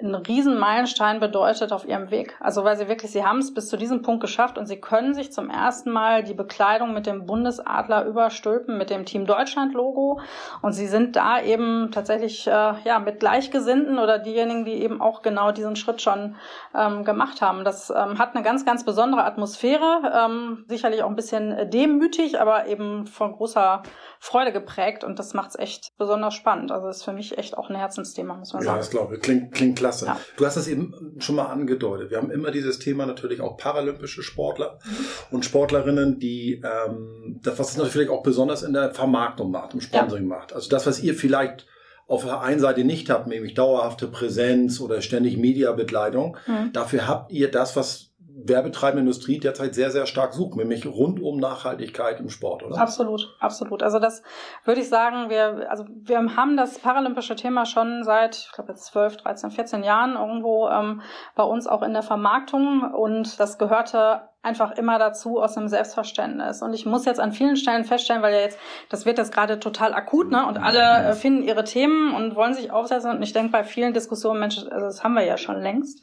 einen 0.00 0.14
riesen 0.14 0.58
Meilenstein 0.58 1.20
bedeutet 1.20 1.72
auf 1.72 1.86
ihrem 1.86 2.10
Weg. 2.10 2.36
Also 2.40 2.64
weil 2.64 2.76
sie 2.76 2.88
wirklich, 2.88 3.10
sie 3.10 3.24
haben 3.24 3.38
es 3.38 3.52
bis 3.52 3.68
zu 3.68 3.76
diesem 3.76 4.02
Punkt 4.02 4.20
geschafft 4.20 4.58
und 4.58 4.66
sie 4.66 4.80
können 4.80 5.14
sich 5.14 5.32
zum 5.32 5.50
ersten 5.50 5.90
Mal 5.90 6.24
die 6.24 6.34
Bekleidung 6.34 6.92
mit 6.92 7.06
dem 7.06 7.26
Bundesadler 7.26 8.04
überstülpen, 8.06 8.78
mit 8.78 8.90
dem 8.90 9.04
Team 9.04 9.26
Deutschland 9.26 9.74
Logo 9.74 10.20
und 10.62 10.72
sie 10.72 10.86
sind 10.86 11.16
da 11.16 11.40
eben 11.40 11.90
tatsächlich 11.92 12.46
äh, 12.46 12.50
ja 12.84 12.98
mit 12.98 13.20
Gleichgesinnten 13.20 13.98
oder 13.98 14.18
diejenigen, 14.18 14.64
die 14.64 14.74
eben 14.74 15.00
auch 15.00 15.22
genau 15.22 15.52
diesen 15.52 15.76
Schritt 15.76 16.02
schon 16.02 16.36
ähm, 16.74 17.04
gemacht 17.04 17.42
haben. 17.42 17.64
Das 17.64 17.90
ähm, 17.90 18.18
hat 18.18 18.34
eine 18.34 18.44
ganz, 18.44 18.64
ganz 18.64 18.84
besondere 18.84 19.24
Atmosphäre, 19.24 20.12
ähm, 20.24 20.64
sicherlich 20.68 21.02
auch 21.02 21.08
ein 21.08 21.16
bisschen 21.16 21.70
demütig, 21.70 22.40
aber 22.40 22.66
eben 22.66 23.06
von 23.06 23.32
großer 23.32 23.82
Freude 24.22 24.52
geprägt 24.52 25.02
und 25.02 25.18
das 25.18 25.32
macht 25.32 25.48
es 25.50 25.58
echt 25.58 25.96
besonders 25.96 26.34
spannend. 26.34 26.70
Also 26.70 26.88
ist 26.88 27.02
für 27.02 27.14
mich 27.14 27.38
echt 27.38 27.56
auch 27.56 27.70
ein 27.70 27.74
Herzensthema, 27.74 28.34
muss 28.34 28.52
man 28.52 28.60
ja, 28.60 28.66
sagen. 28.66 28.76
Ja, 28.76 28.80
das 28.80 28.90
glaube 28.90 29.14
ich. 29.14 29.22
Klingt, 29.22 29.52
klingt 29.52 29.78
klasse. 29.78 30.04
Ja. 30.04 30.20
Du 30.36 30.44
hast 30.44 30.58
das 30.58 30.68
eben 30.68 31.16
schon 31.20 31.36
mal 31.36 31.46
angedeutet. 31.46 32.10
Wir 32.10 32.18
haben 32.18 32.30
immer 32.30 32.50
dieses 32.50 32.78
Thema 32.78 33.06
natürlich 33.06 33.40
auch 33.40 33.56
paralympische 33.56 34.22
Sportler 34.22 34.78
mhm. 34.84 35.36
und 35.36 35.46
Sportlerinnen, 35.46 36.18
die 36.18 36.62
ähm, 36.62 37.40
das, 37.42 37.58
was 37.58 37.70
es 37.70 37.76
natürlich 37.78 38.10
auch 38.10 38.22
besonders 38.22 38.62
in 38.62 38.74
der 38.74 38.92
Vermarktung 38.92 39.50
macht, 39.50 39.72
im 39.72 39.80
Sponsoring 39.80 40.28
ja. 40.28 40.36
macht. 40.36 40.52
Also 40.52 40.68
das, 40.68 40.86
was 40.86 41.02
ihr 41.02 41.14
vielleicht 41.14 41.66
auf 42.06 42.24
der 42.24 42.42
einen 42.42 42.60
Seite 42.60 42.84
nicht 42.84 43.08
habt, 43.08 43.26
nämlich 43.26 43.54
dauerhafte 43.54 44.06
Präsenz 44.06 44.80
oder 44.80 45.00
ständig 45.00 45.38
Mediabegleitung. 45.38 46.36
Mhm. 46.46 46.74
Dafür 46.74 47.08
habt 47.08 47.32
ihr 47.32 47.50
das, 47.50 47.74
was 47.74 48.09
werbetreibende 48.34 49.00
Industrie 49.00 49.38
derzeit 49.38 49.74
sehr, 49.74 49.90
sehr 49.90 50.06
stark 50.06 50.32
sucht, 50.32 50.56
nämlich 50.56 50.86
rund 50.86 51.20
um 51.20 51.38
Nachhaltigkeit 51.38 52.20
im 52.20 52.28
Sport, 52.28 52.62
oder? 52.62 52.78
Absolut, 52.78 53.36
absolut. 53.40 53.82
Also 53.82 53.98
das 53.98 54.22
würde 54.64 54.80
ich 54.80 54.88
sagen, 54.88 55.30
wir, 55.30 55.70
also 55.70 55.84
wir 55.88 56.18
haben 56.36 56.56
das 56.56 56.78
paralympische 56.78 57.36
Thema 57.36 57.66
schon 57.66 58.04
seit, 58.04 58.36
ich 58.36 58.52
glaube 58.52 58.72
jetzt 58.72 58.86
12, 58.86 59.18
13, 59.18 59.50
14 59.50 59.82
Jahren 59.84 60.16
irgendwo 60.16 60.68
ähm, 60.68 61.02
bei 61.34 61.42
uns 61.42 61.66
auch 61.66 61.82
in 61.82 61.92
der 61.92 62.02
Vermarktung 62.02 62.92
und 62.94 63.38
das 63.38 63.58
gehörte 63.58 64.22
einfach 64.42 64.72
immer 64.72 64.98
dazu 64.98 65.40
aus 65.40 65.58
einem 65.58 65.68
Selbstverständnis. 65.68 66.62
Und 66.62 66.72
ich 66.72 66.86
muss 66.86 67.04
jetzt 67.04 67.20
an 67.20 67.32
vielen 67.32 67.56
Stellen 67.56 67.84
feststellen, 67.84 68.22
weil 68.22 68.32
ja 68.32 68.40
jetzt, 68.40 68.58
das 68.88 69.04
wird 69.04 69.18
jetzt 69.18 69.34
gerade 69.34 69.60
total 69.60 69.92
akut, 69.92 70.30
ne? 70.30 70.46
Und 70.46 70.56
alle 70.56 71.10
äh, 71.10 71.12
finden 71.12 71.42
ihre 71.42 71.64
Themen 71.64 72.14
und 72.14 72.36
wollen 72.36 72.54
sich 72.54 72.70
aufsetzen. 72.70 73.10
Und 73.10 73.22
ich 73.22 73.34
denke 73.34 73.52
bei 73.52 73.64
vielen 73.64 73.92
Diskussionen, 73.92 74.40
Mensch, 74.40 74.58
also 74.58 74.86
das 74.86 75.04
haben 75.04 75.12
wir 75.12 75.24
ja 75.24 75.36
schon 75.36 75.60
längst. 75.60 76.02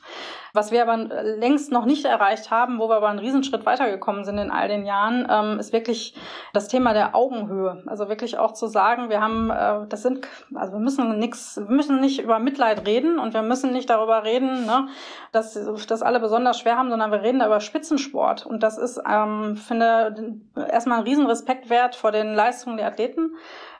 Was 0.53 0.72
wir 0.72 0.82
aber 0.82 0.98
längst 0.98 1.72
noch 1.72 1.86
nicht 1.86 2.06
erreicht 2.06 2.51
haben, 2.51 2.79
wo 2.79 2.89
wir 2.89 2.98
aber 2.98 3.10
einen 3.10 3.20
Riesenschritt 3.20 3.65
weitergekommen 3.65 4.24
sind 4.24 4.38
in 4.38 4.51
all 4.51 4.67
den 4.67 4.86
Jahren, 4.86 5.27
ähm, 5.29 5.60
ist 5.60 5.74
wirklich 5.74 6.15
das 6.53 6.67
Thema 6.67 6.94
der 6.94 7.15
Augenhöhe. 7.15 7.84
Also 7.88 8.08
wirklich 8.08 8.38
auch 8.38 8.53
zu 8.53 8.67
sagen, 8.67 9.10
wir 9.10 9.22
haben, 9.22 9.50
äh, 9.50 9.88
das 9.89 10.03
sind, 10.03 10.27
also 10.53 10.74
wir 10.74 10.79
müssen 10.79 11.20
nichts, 11.20 11.58
wir 11.58 11.75
müssen 11.75 12.00
nicht 12.00 12.22
über 12.22 12.39
Mitleid 12.39 12.88
reden 12.88 13.20
und 13.20 13.34
wir 13.34 13.41
müssen 13.41 13.72
nicht 13.72 13.89
darüber 13.89 14.24
reden, 14.24 14.65
ne, 14.65 14.88
dass 15.32 15.60
das 15.88 16.01
alle 16.01 16.20
besonders 16.20 16.60
schwer 16.60 16.77
haben, 16.77 16.89
sondern 16.89 17.12
wir 17.12 17.22
reden 17.22 17.39
da 17.39 17.48
über 17.48 17.60
Spitzensport. 17.60 18.26
Und 18.46 18.63
das 18.63 18.77
ist, 18.77 19.01
ähm, 19.10 19.55
finde, 19.55 20.39
erstmal 20.55 21.00
ein 21.00 21.03
Riesenrespekt 21.03 21.69
wert 21.69 21.96
vor 21.96 22.12
den 22.12 22.34
Leistungen 22.34 22.77
der 22.77 22.88
Athleten 22.88 23.36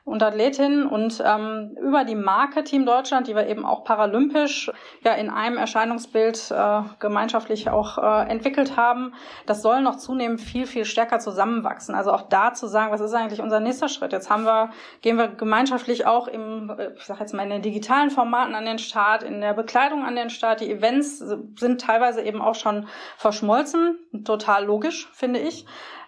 und 0.08 0.24
Athletinnen 0.24 0.88
und 0.88 1.22
ähm, 1.26 1.76
über 1.82 2.06
die 2.06 2.16
Marke 2.16 2.64
Team 2.64 2.86
Deutschland, 2.86 3.28
die 3.28 3.36
wir 3.36 3.46
eben 3.48 3.66
auch 3.66 3.84
paralympisch 3.84 4.72
ja 5.04 5.12
in 5.12 5.30
einem 5.30 5.58
Erscheinungsbild 5.58 6.50
äh, 6.50 6.82
gemeinschaftlich 7.00 7.70
auch 7.70 7.98
äh, 7.98 8.30
entwickelt 8.30 8.78
haben, 8.78 9.14
das 9.48 9.62
soll 9.62 9.82
noch 9.82 9.98
zunehmend 9.98 10.40
viel, 10.40 10.66
viel 10.66 10.86
stärker 10.86 11.20
zusammenwachsen. 11.20 11.94
Also 11.94 12.14
auch 12.14 12.22
da 12.22 12.54
zu 12.54 12.68
sagen, 12.68 12.94
was 12.94 13.02
ist 13.02 13.14
eigentlich 13.14 13.42
unser 13.42 13.60
nächster 13.60 13.90
Schritt? 13.90 14.14
Jetzt 14.14 14.30
haben 14.30 14.46
wir, 14.46 14.70
gehen 15.02 15.18
wir 15.18 15.28
gemeinschaftlich 15.28 16.06
auch 16.06 16.30
im, 16.30 16.74
ich 16.96 17.04
sag 17.04 17.20
jetzt 17.20 17.34
mal, 17.34 17.44
in 17.44 17.50
den 17.50 17.62
digitalen 17.62 18.10
Formaten 18.10 18.56
an 18.56 18.64
den 18.64 18.80
Start, 18.80 19.24
in 19.24 19.42
der 19.42 19.54
Bekleidung 19.54 20.06
an 20.06 20.16
den 20.16 20.30
Start. 20.30 20.62
Die 20.62 20.72
Events 20.72 21.18
sind 21.20 21.82
teilweise 21.82 22.22
eben 22.22 22.42
auch 22.42 22.56
schon 22.56 22.88
verschmolzen. 23.18 24.00
Total 24.24 24.64
logisch, 24.64 25.10
finde 25.12 25.42
ich. 25.42 25.66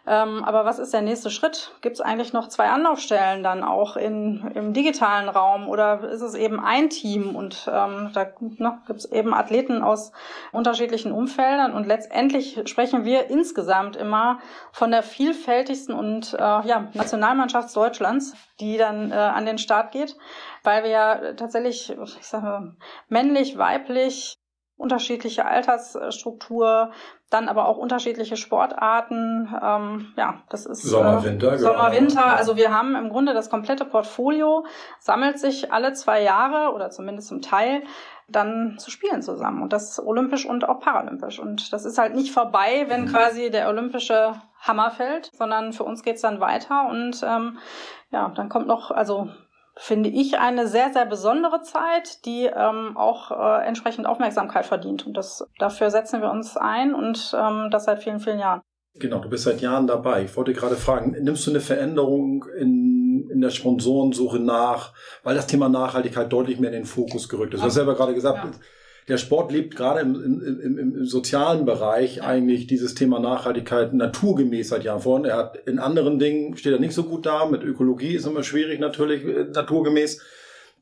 Ähm, 0.07 0.43
aber 0.43 0.65
was 0.65 0.79
ist 0.79 0.93
der 0.93 1.01
nächste 1.01 1.29
Schritt? 1.29 1.71
Gibt 1.81 1.95
es 1.95 2.01
eigentlich 2.01 2.33
noch 2.33 2.47
zwei 2.47 2.69
Anlaufstellen 2.69 3.43
dann 3.43 3.63
auch 3.63 3.95
in, 3.97 4.51
im 4.55 4.73
digitalen 4.73 5.29
Raum? 5.29 5.67
Oder 5.67 6.09
ist 6.09 6.21
es 6.21 6.33
eben 6.33 6.59
ein 6.59 6.89
Team? 6.89 7.35
Und 7.35 7.69
ähm, 7.71 8.09
da 8.13 8.27
ne, 8.39 8.81
gibt 8.87 8.99
es 8.99 9.11
eben 9.11 9.33
Athleten 9.33 9.83
aus 9.83 10.11
unterschiedlichen 10.51 11.11
Umfeldern. 11.11 11.73
Und 11.73 11.85
letztendlich 11.85 12.61
sprechen 12.65 13.05
wir 13.05 13.29
insgesamt 13.29 13.95
immer 13.95 14.39
von 14.71 14.89
der 14.91 15.03
vielfältigsten 15.03 15.93
und 15.93 16.33
äh, 16.33 16.37
ja, 16.39 16.87
Nationalmannschaft 16.93 17.75
Deutschlands, 17.75 18.33
die 18.59 18.77
dann 18.77 19.11
äh, 19.11 19.15
an 19.15 19.45
den 19.45 19.57
Start 19.57 19.91
geht, 19.91 20.17
weil 20.63 20.83
wir 20.83 20.89
ja 20.89 21.33
tatsächlich, 21.33 21.91
ich 21.91 22.27
sage 22.27 22.75
männlich, 23.09 23.57
weiblich, 23.57 24.38
unterschiedliche 24.79 25.45
Altersstruktur, 25.45 26.91
dann 27.29 27.49
aber 27.49 27.67
auch 27.67 27.77
unterschiedliche 27.77 28.37
Sportarten. 28.37 29.53
Ähm, 29.61 30.13
ja, 30.15 30.41
das 30.49 30.65
ist 30.65 30.83
Sommer, 30.83 31.23
Winter. 31.23 31.53
Äh, 31.53 31.57
Sommer, 31.59 31.91
Winter. 31.91 32.25
Also 32.25 32.55
wir 32.55 32.73
haben 32.73 32.95
im 32.95 33.09
Grunde 33.09 33.33
das 33.33 33.49
komplette 33.49 33.83
Portfolio, 33.83 34.65
sammelt 34.99 35.37
sich 35.37 35.73
alle 35.73 35.93
zwei 35.93 36.23
Jahre 36.23 36.73
oder 36.73 36.89
zumindest 36.91 37.27
zum 37.27 37.41
Teil 37.41 37.83
dann 38.29 38.77
zu 38.79 38.89
spielen 38.89 39.21
zusammen. 39.21 39.61
Und 39.61 39.73
das 39.73 39.99
olympisch 39.99 40.45
und 40.45 40.67
auch 40.67 40.79
paralympisch. 40.79 41.39
Und 41.39 41.73
das 41.73 41.83
ist 41.83 41.97
halt 41.97 42.15
nicht 42.15 42.31
vorbei, 42.31 42.85
wenn 42.87 43.01
mhm. 43.01 43.07
quasi 43.07 43.51
der 43.51 43.67
olympische 43.67 44.35
Hammer 44.61 44.91
fällt, 44.91 45.29
sondern 45.33 45.73
für 45.73 45.83
uns 45.83 46.03
geht's 46.03 46.21
dann 46.21 46.39
weiter. 46.39 46.87
Und 46.89 47.21
ähm, 47.21 47.57
ja, 48.11 48.29
dann 48.29 48.47
kommt 48.47 48.67
noch, 48.67 48.91
also 48.91 49.29
finde 49.81 50.09
ich, 50.09 50.37
eine 50.37 50.67
sehr, 50.67 50.91
sehr 50.91 51.05
besondere 51.05 51.61
Zeit, 51.61 52.25
die 52.25 52.45
ähm, 52.45 52.97
auch 52.97 53.31
äh, 53.31 53.65
entsprechend 53.65 54.07
Aufmerksamkeit 54.07 54.65
verdient. 54.65 55.07
Und 55.07 55.15
das, 55.15 55.47
dafür 55.57 55.89
setzen 55.89 56.21
wir 56.21 56.29
uns 56.29 56.57
ein 56.57 56.93
und 56.93 57.33
ähm, 57.33 57.69
das 57.71 57.85
seit 57.85 58.03
vielen, 58.03 58.19
vielen 58.19 58.39
Jahren. 58.39 58.61
Genau, 58.95 59.19
du 59.19 59.29
bist 59.29 59.45
seit 59.45 59.61
Jahren 59.61 59.87
dabei. 59.87 60.23
Ich 60.23 60.35
wollte 60.35 60.51
gerade 60.51 60.75
fragen, 60.75 61.11
nimmst 61.21 61.47
du 61.47 61.51
eine 61.51 61.61
Veränderung 61.61 62.45
in, 62.59 63.29
in 63.31 63.39
der 63.39 63.51
Sponsorensuche 63.51 64.39
nach, 64.39 64.93
weil 65.23 65.35
das 65.35 65.47
Thema 65.47 65.69
Nachhaltigkeit 65.69 66.31
deutlich 66.31 66.59
mehr 66.59 66.71
in 66.71 66.79
den 66.79 66.85
Fokus 66.85 67.29
gerückt 67.29 67.53
ist? 67.53 67.61
Du 67.61 67.65
hast 67.65 67.75
selber 67.75 67.95
gerade 67.95 68.13
gesagt, 68.13 68.43
ja 68.43 68.51
der 69.09 69.17
Sport 69.17 69.51
lebt 69.51 69.75
gerade 69.75 70.01
im, 70.01 70.15
im, 70.15 70.61
im, 70.61 70.77
im 70.77 71.05
sozialen 71.05 71.65
Bereich 71.65 72.21
eigentlich 72.23 72.67
dieses 72.67 72.93
Thema 72.93 73.19
Nachhaltigkeit 73.19 73.93
naturgemäß 73.93 74.69
seit 74.69 74.83
Jahren 74.83 75.01
vor. 75.01 75.25
Er 75.25 75.37
hat 75.37 75.57
in 75.65 75.79
anderen 75.79 76.19
Dingen 76.19 76.55
steht 76.55 76.73
er 76.73 76.79
nicht 76.79 76.93
so 76.93 77.03
gut 77.03 77.25
da. 77.25 77.45
Mit 77.47 77.63
Ökologie 77.63 78.15
ist 78.15 78.27
immer 78.27 78.43
schwierig 78.43 78.79
natürlich 78.79 79.25
äh, 79.25 79.45
naturgemäß. 79.45 80.21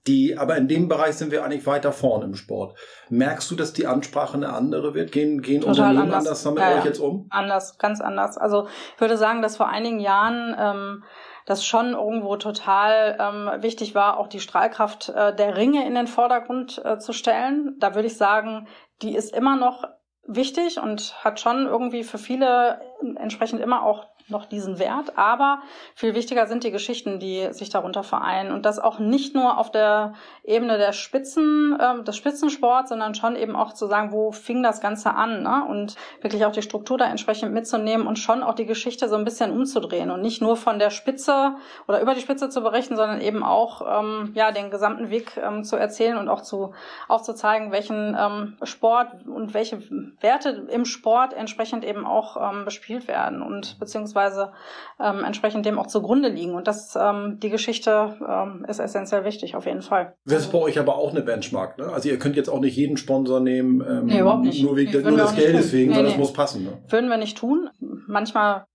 Die, 0.07 0.38
aber 0.38 0.55
in 0.55 0.69
dem 0.69 0.88
Bereich 0.88 1.15
sind 1.15 1.31
wir 1.31 1.43
eigentlich 1.43 1.65
weiter 1.65 1.91
vorn 1.91 2.22
im 2.22 2.36
Sport. 2.36 2.77
Merkst 3.10 3.51
du, 3.51 3.55
dass 3.55 3.74
die 3.74 3.88
Ansprache 3.88 4.38
eine 4.38 4.53
andere 4.53 4.93
wird? 4.93 5.12
Gehen, 5.12 5.41
gehen 5.41 5.63
Unternehmen 5.63 6.03
anders, 6.03 6.19
anders 6.19 6.43
damit 6.43 6.62
ja, 6.62 6.77
euch 6.77 6.86
jetzt 6.86 7.00
um? 7.00 7.27
Anders, 7.29 7.77
ganz 7.77 8.00
anders. 8.00 8.38
Also 8.38 8.67
ich 8.96 9.01
würde 9.01 9.17
sagen, 9.17 9.41
dass 9.41 9.57
vor 9.57 9.67
einigen 9.67 10.00
Jahren 10.00 10.55
ähm, 10.57 11.03
das 11.48 11.66
schon 11.66 11.94
irgendwo 11.94 12.36
total 12.36 13.18
ähm, 13.20 13.63
wichtig 13.63 13.96
war, 13.96 14.20
auch 14.20 14.27
die 14.27 14.42
Strahlkraft 14.42 15.08
äh, 15.10 15.34
der 15.34 15.56
Ringe 15.56 15.88
in 15.88 15.96
den 15.96 16.08
Vordergrund 16.08 16.82
äh, 16.84 17.00
zu 17.00 17.13
stellen. 17.13 17.77
Da 17.80 17.96
würde 17.96 18.10
ich 18.10 18.18
sagen, 18.18 18.68
die 19.01 19.16
ist 19.16 19.34
immer 19.34 19.56
noch 19.56 19.86
wichtig 20.27 20.77
und 20.77 21.16
hat 21.24 21.39
schon 21.39 21.66
irgendwie 21.66 22.04
für 22.04 22.18
viele 22.18 22.82
entsprechend 23.16 23.62
immer 23.62 23.84
auch 23.84 24.08
noch 24.29 24.46
diesen 24.46 24.79
Wert. 24.79 25.17
Aber 25.17 25.62
viel 25.96 26.15
wichtiger 26.15 26.48
sind 26.48 26.63
die 26.63 26.72
Geschichten, 26.72 27.19
die 27.19 27.48
sich 27.51 27.69
darunter 27.69 28.03
vereinen. 28.03 28.51
Und 28.51 28.65
das 28.65 28.79
auch 28.79 29.00
nicht 29.00 29.36
nur 29.36 29.57
auf 29.57 29.72
der 29.72 30.13
Ebene 30.43 30.77
der 30.77 30.93
Spitzen, 30.93 31.77
äh, 31.79 32.03
des 32.03 32.17
Spitzensports, 32.17 32.89
sondern 32.89 33.15
schon 33.15 33.36
eben 33.36 33.55
auch 33.55 33.74
zu 33.74 33.88
sagen, 33.88 34.12
wo 34.12 34.31
fing 34.31 34.63
das 34.63 34.81
Ganze 34.81 35.13
an, 35.13 35.43
ne? 35.43 35.65
Und 35.67 35.96
wirklich 36.22 36.46
auch 36.46 36.51
die 36.51 36.62
Struktur 36.62 36.98
da 36.98 37.05
entsprechend 37.05 37.53
mitzunehmen 37.53 38.07
und 38.07 38.19
schon 38.19 38.43
auch 38.43 38.53
die 38.53 38.65
Geschichte 38.65 39.10
so 39.10 39.15
ein 39.15 39.25
bisschen 39.25 39.51
umzudrehen 39.51 40.12
und 40.12 40.22
nicht 40.22 40.41
nur 40.41 40.57
von 40.57 40.79
der 40.79 40.89
Spitze 40.89 41.55
oder 41.88 42.01
über 42.01 42.13
die 42.13 42.22
Spitze 42.22 42.50
zu 42.50 42.62
berichten, 42.62 42.96
sondern 42.96 43.22
eben 43.22 43.43
auch 43.43 44.01
ähm, 44.01 44.31
ja 44.34 44.51
den 44.51 44.72
gesamten 44.72 45.10
Weg 45.10 45.38
ähm, 45.38 45.63
zu 45.63 45.75
erzählen 45.75 46.17
und 46.17 46.29
auch 46.29 46.41
zu 46.41 46.74
aufzuzeigen, 47.07 47.72
welchen 47.72 48.15
ähm, 48.19 48.57
Sport 48.63 49.25
und 49.27 49.53
welche 49.53 49.81
Werte 50.20 50.68
im 50.70 50.85
Sport 50.85 51.33
entsprechend 51.33 51.85
eben 51.85 52.05
auch 52.05 52.37
ähm, 52.37 52.66
bespielt 52.66 53.07
werden 53.07 53.42
und 53.42 53.79
beziehungsweise 53.79 54.17
beziehungsweise 54.18 54.51
ähm, 55.00 55.24
entsprechend 55.24 55.66
dem 55.66 55.80
auch 55.80 55.88
zugrunde 55.88 56.30
liegen. 56.30 56.56
Und 56.56 56.68
das, 56.68 56.98
ähm, 57.00 57.40
die 57.42 57.50
Geschichte 57.50 58.18
ähm, 58.27 58.66
ist 58.68 58.80
essentiell 58.80 59.24
wichtig, 59.24 59.56
auf 59.56 59.66
jeden 59.66 59.82
Fall. 59.82 60.16
Das 60.25 60.40
ist 60.42 60.51
bei 60.51 60.58
euch 60.58 60.80
aber 60.80 60.96
auch 60.96 61.12
eine 61.12 61.22
Benchmark, 61.22 61.77
ne? 61.77 61.88
Also 61.88 62.10
ihr 62.10 62.20
könnt 62.20 62.36
jetzt 62.36 62.50
auch 62.50 62.60
nicht 62.60 62.75
jeden 62.75 62.98
Sponsor 62.98 63.40
nehmen, 63.40 63.84
ähm, 63.88 64.06
nee, 64.06 64.20
überhaupt 64.20 64.44
nicht. 64.44 64.64
nur 64.64 64.75
wegen 64.75 64.92
nee, 64.92 65.10
nur 65.10 65.18
des 65.18 65.36
Geldes 65.36 65.74
wegen, 65.74 65.90
nee, 65.90 65.96
sondern 65.96 66.14
es 66.14 66.20
muss 66.20 66.34
passen. 66.34 66.64
Ne? 66.64 66.74
Würden 66.90 67.10
wir 67.10 67.18
nicht 67.18 67.38
tun. 67.38 67.70
Manchmal 68.08 68.66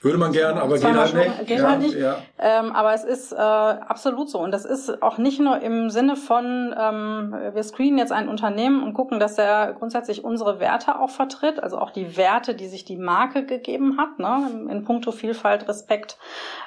würde 0.00 0.18
man 0.18 0.32
gern, 0.32 0.58
aber 0.58 0.78
geht 0.78 0.96
halt 0.96 1.14
nicht. 1.14 1.46
Geht 1.46 1.58
ja, 1.58 1.68
halt 1.68 1.80
nicht. 1.80 1.94
Ja. 1.96 2.18
Ähm, 2.38 2.72
aber 2.72 2.94
es 2.94 3.04
ist 3.04 3.32
äh, 3.32 3.36
absolut 3.36 4.30
so. 4.30 4.38
Und 4.38 4.52
das 4.52 4.64
ist 4.64 5.02
auch 5.02 5.18
nicht 5.18 5.40
nur 5.40 5.60
im 5.60 5.90
Sinne 5.90 6.14
von, 6.14 6.74
ähm, 6.78 7.34
wir 7.52 7.62
screenen 7.62 7.98
jetzt 7.98 8.12
ein 8.12 8.28
Unternehmen 8.28 8.82
und 8.82 8.94
gucken, 8.94 9.18
dass 9.18 9.38
er 9.38 9.72
grundsätzlich 9.72 10.24
unsere 10.24 10.60
Werte 10.60 11.00
auch 11.00 11.10
vertritt, 11.10 11.60
also 11.62 11.78
auch 11.78 11.90
die 11.90 12.16
Werte, 12.16 12.54
die 12.54 12.68
sich 12.68 12.84
die 12.84 12.96
Marke 12.96 13.44
gegeben 13.44 13.98
hat, 13.98 14.18
ne, 14.18 14.68
in 14.70 14.84
puncto 14.84 15.10
Vielfalt, 15.10 15.68
Respekt 15.68 16.16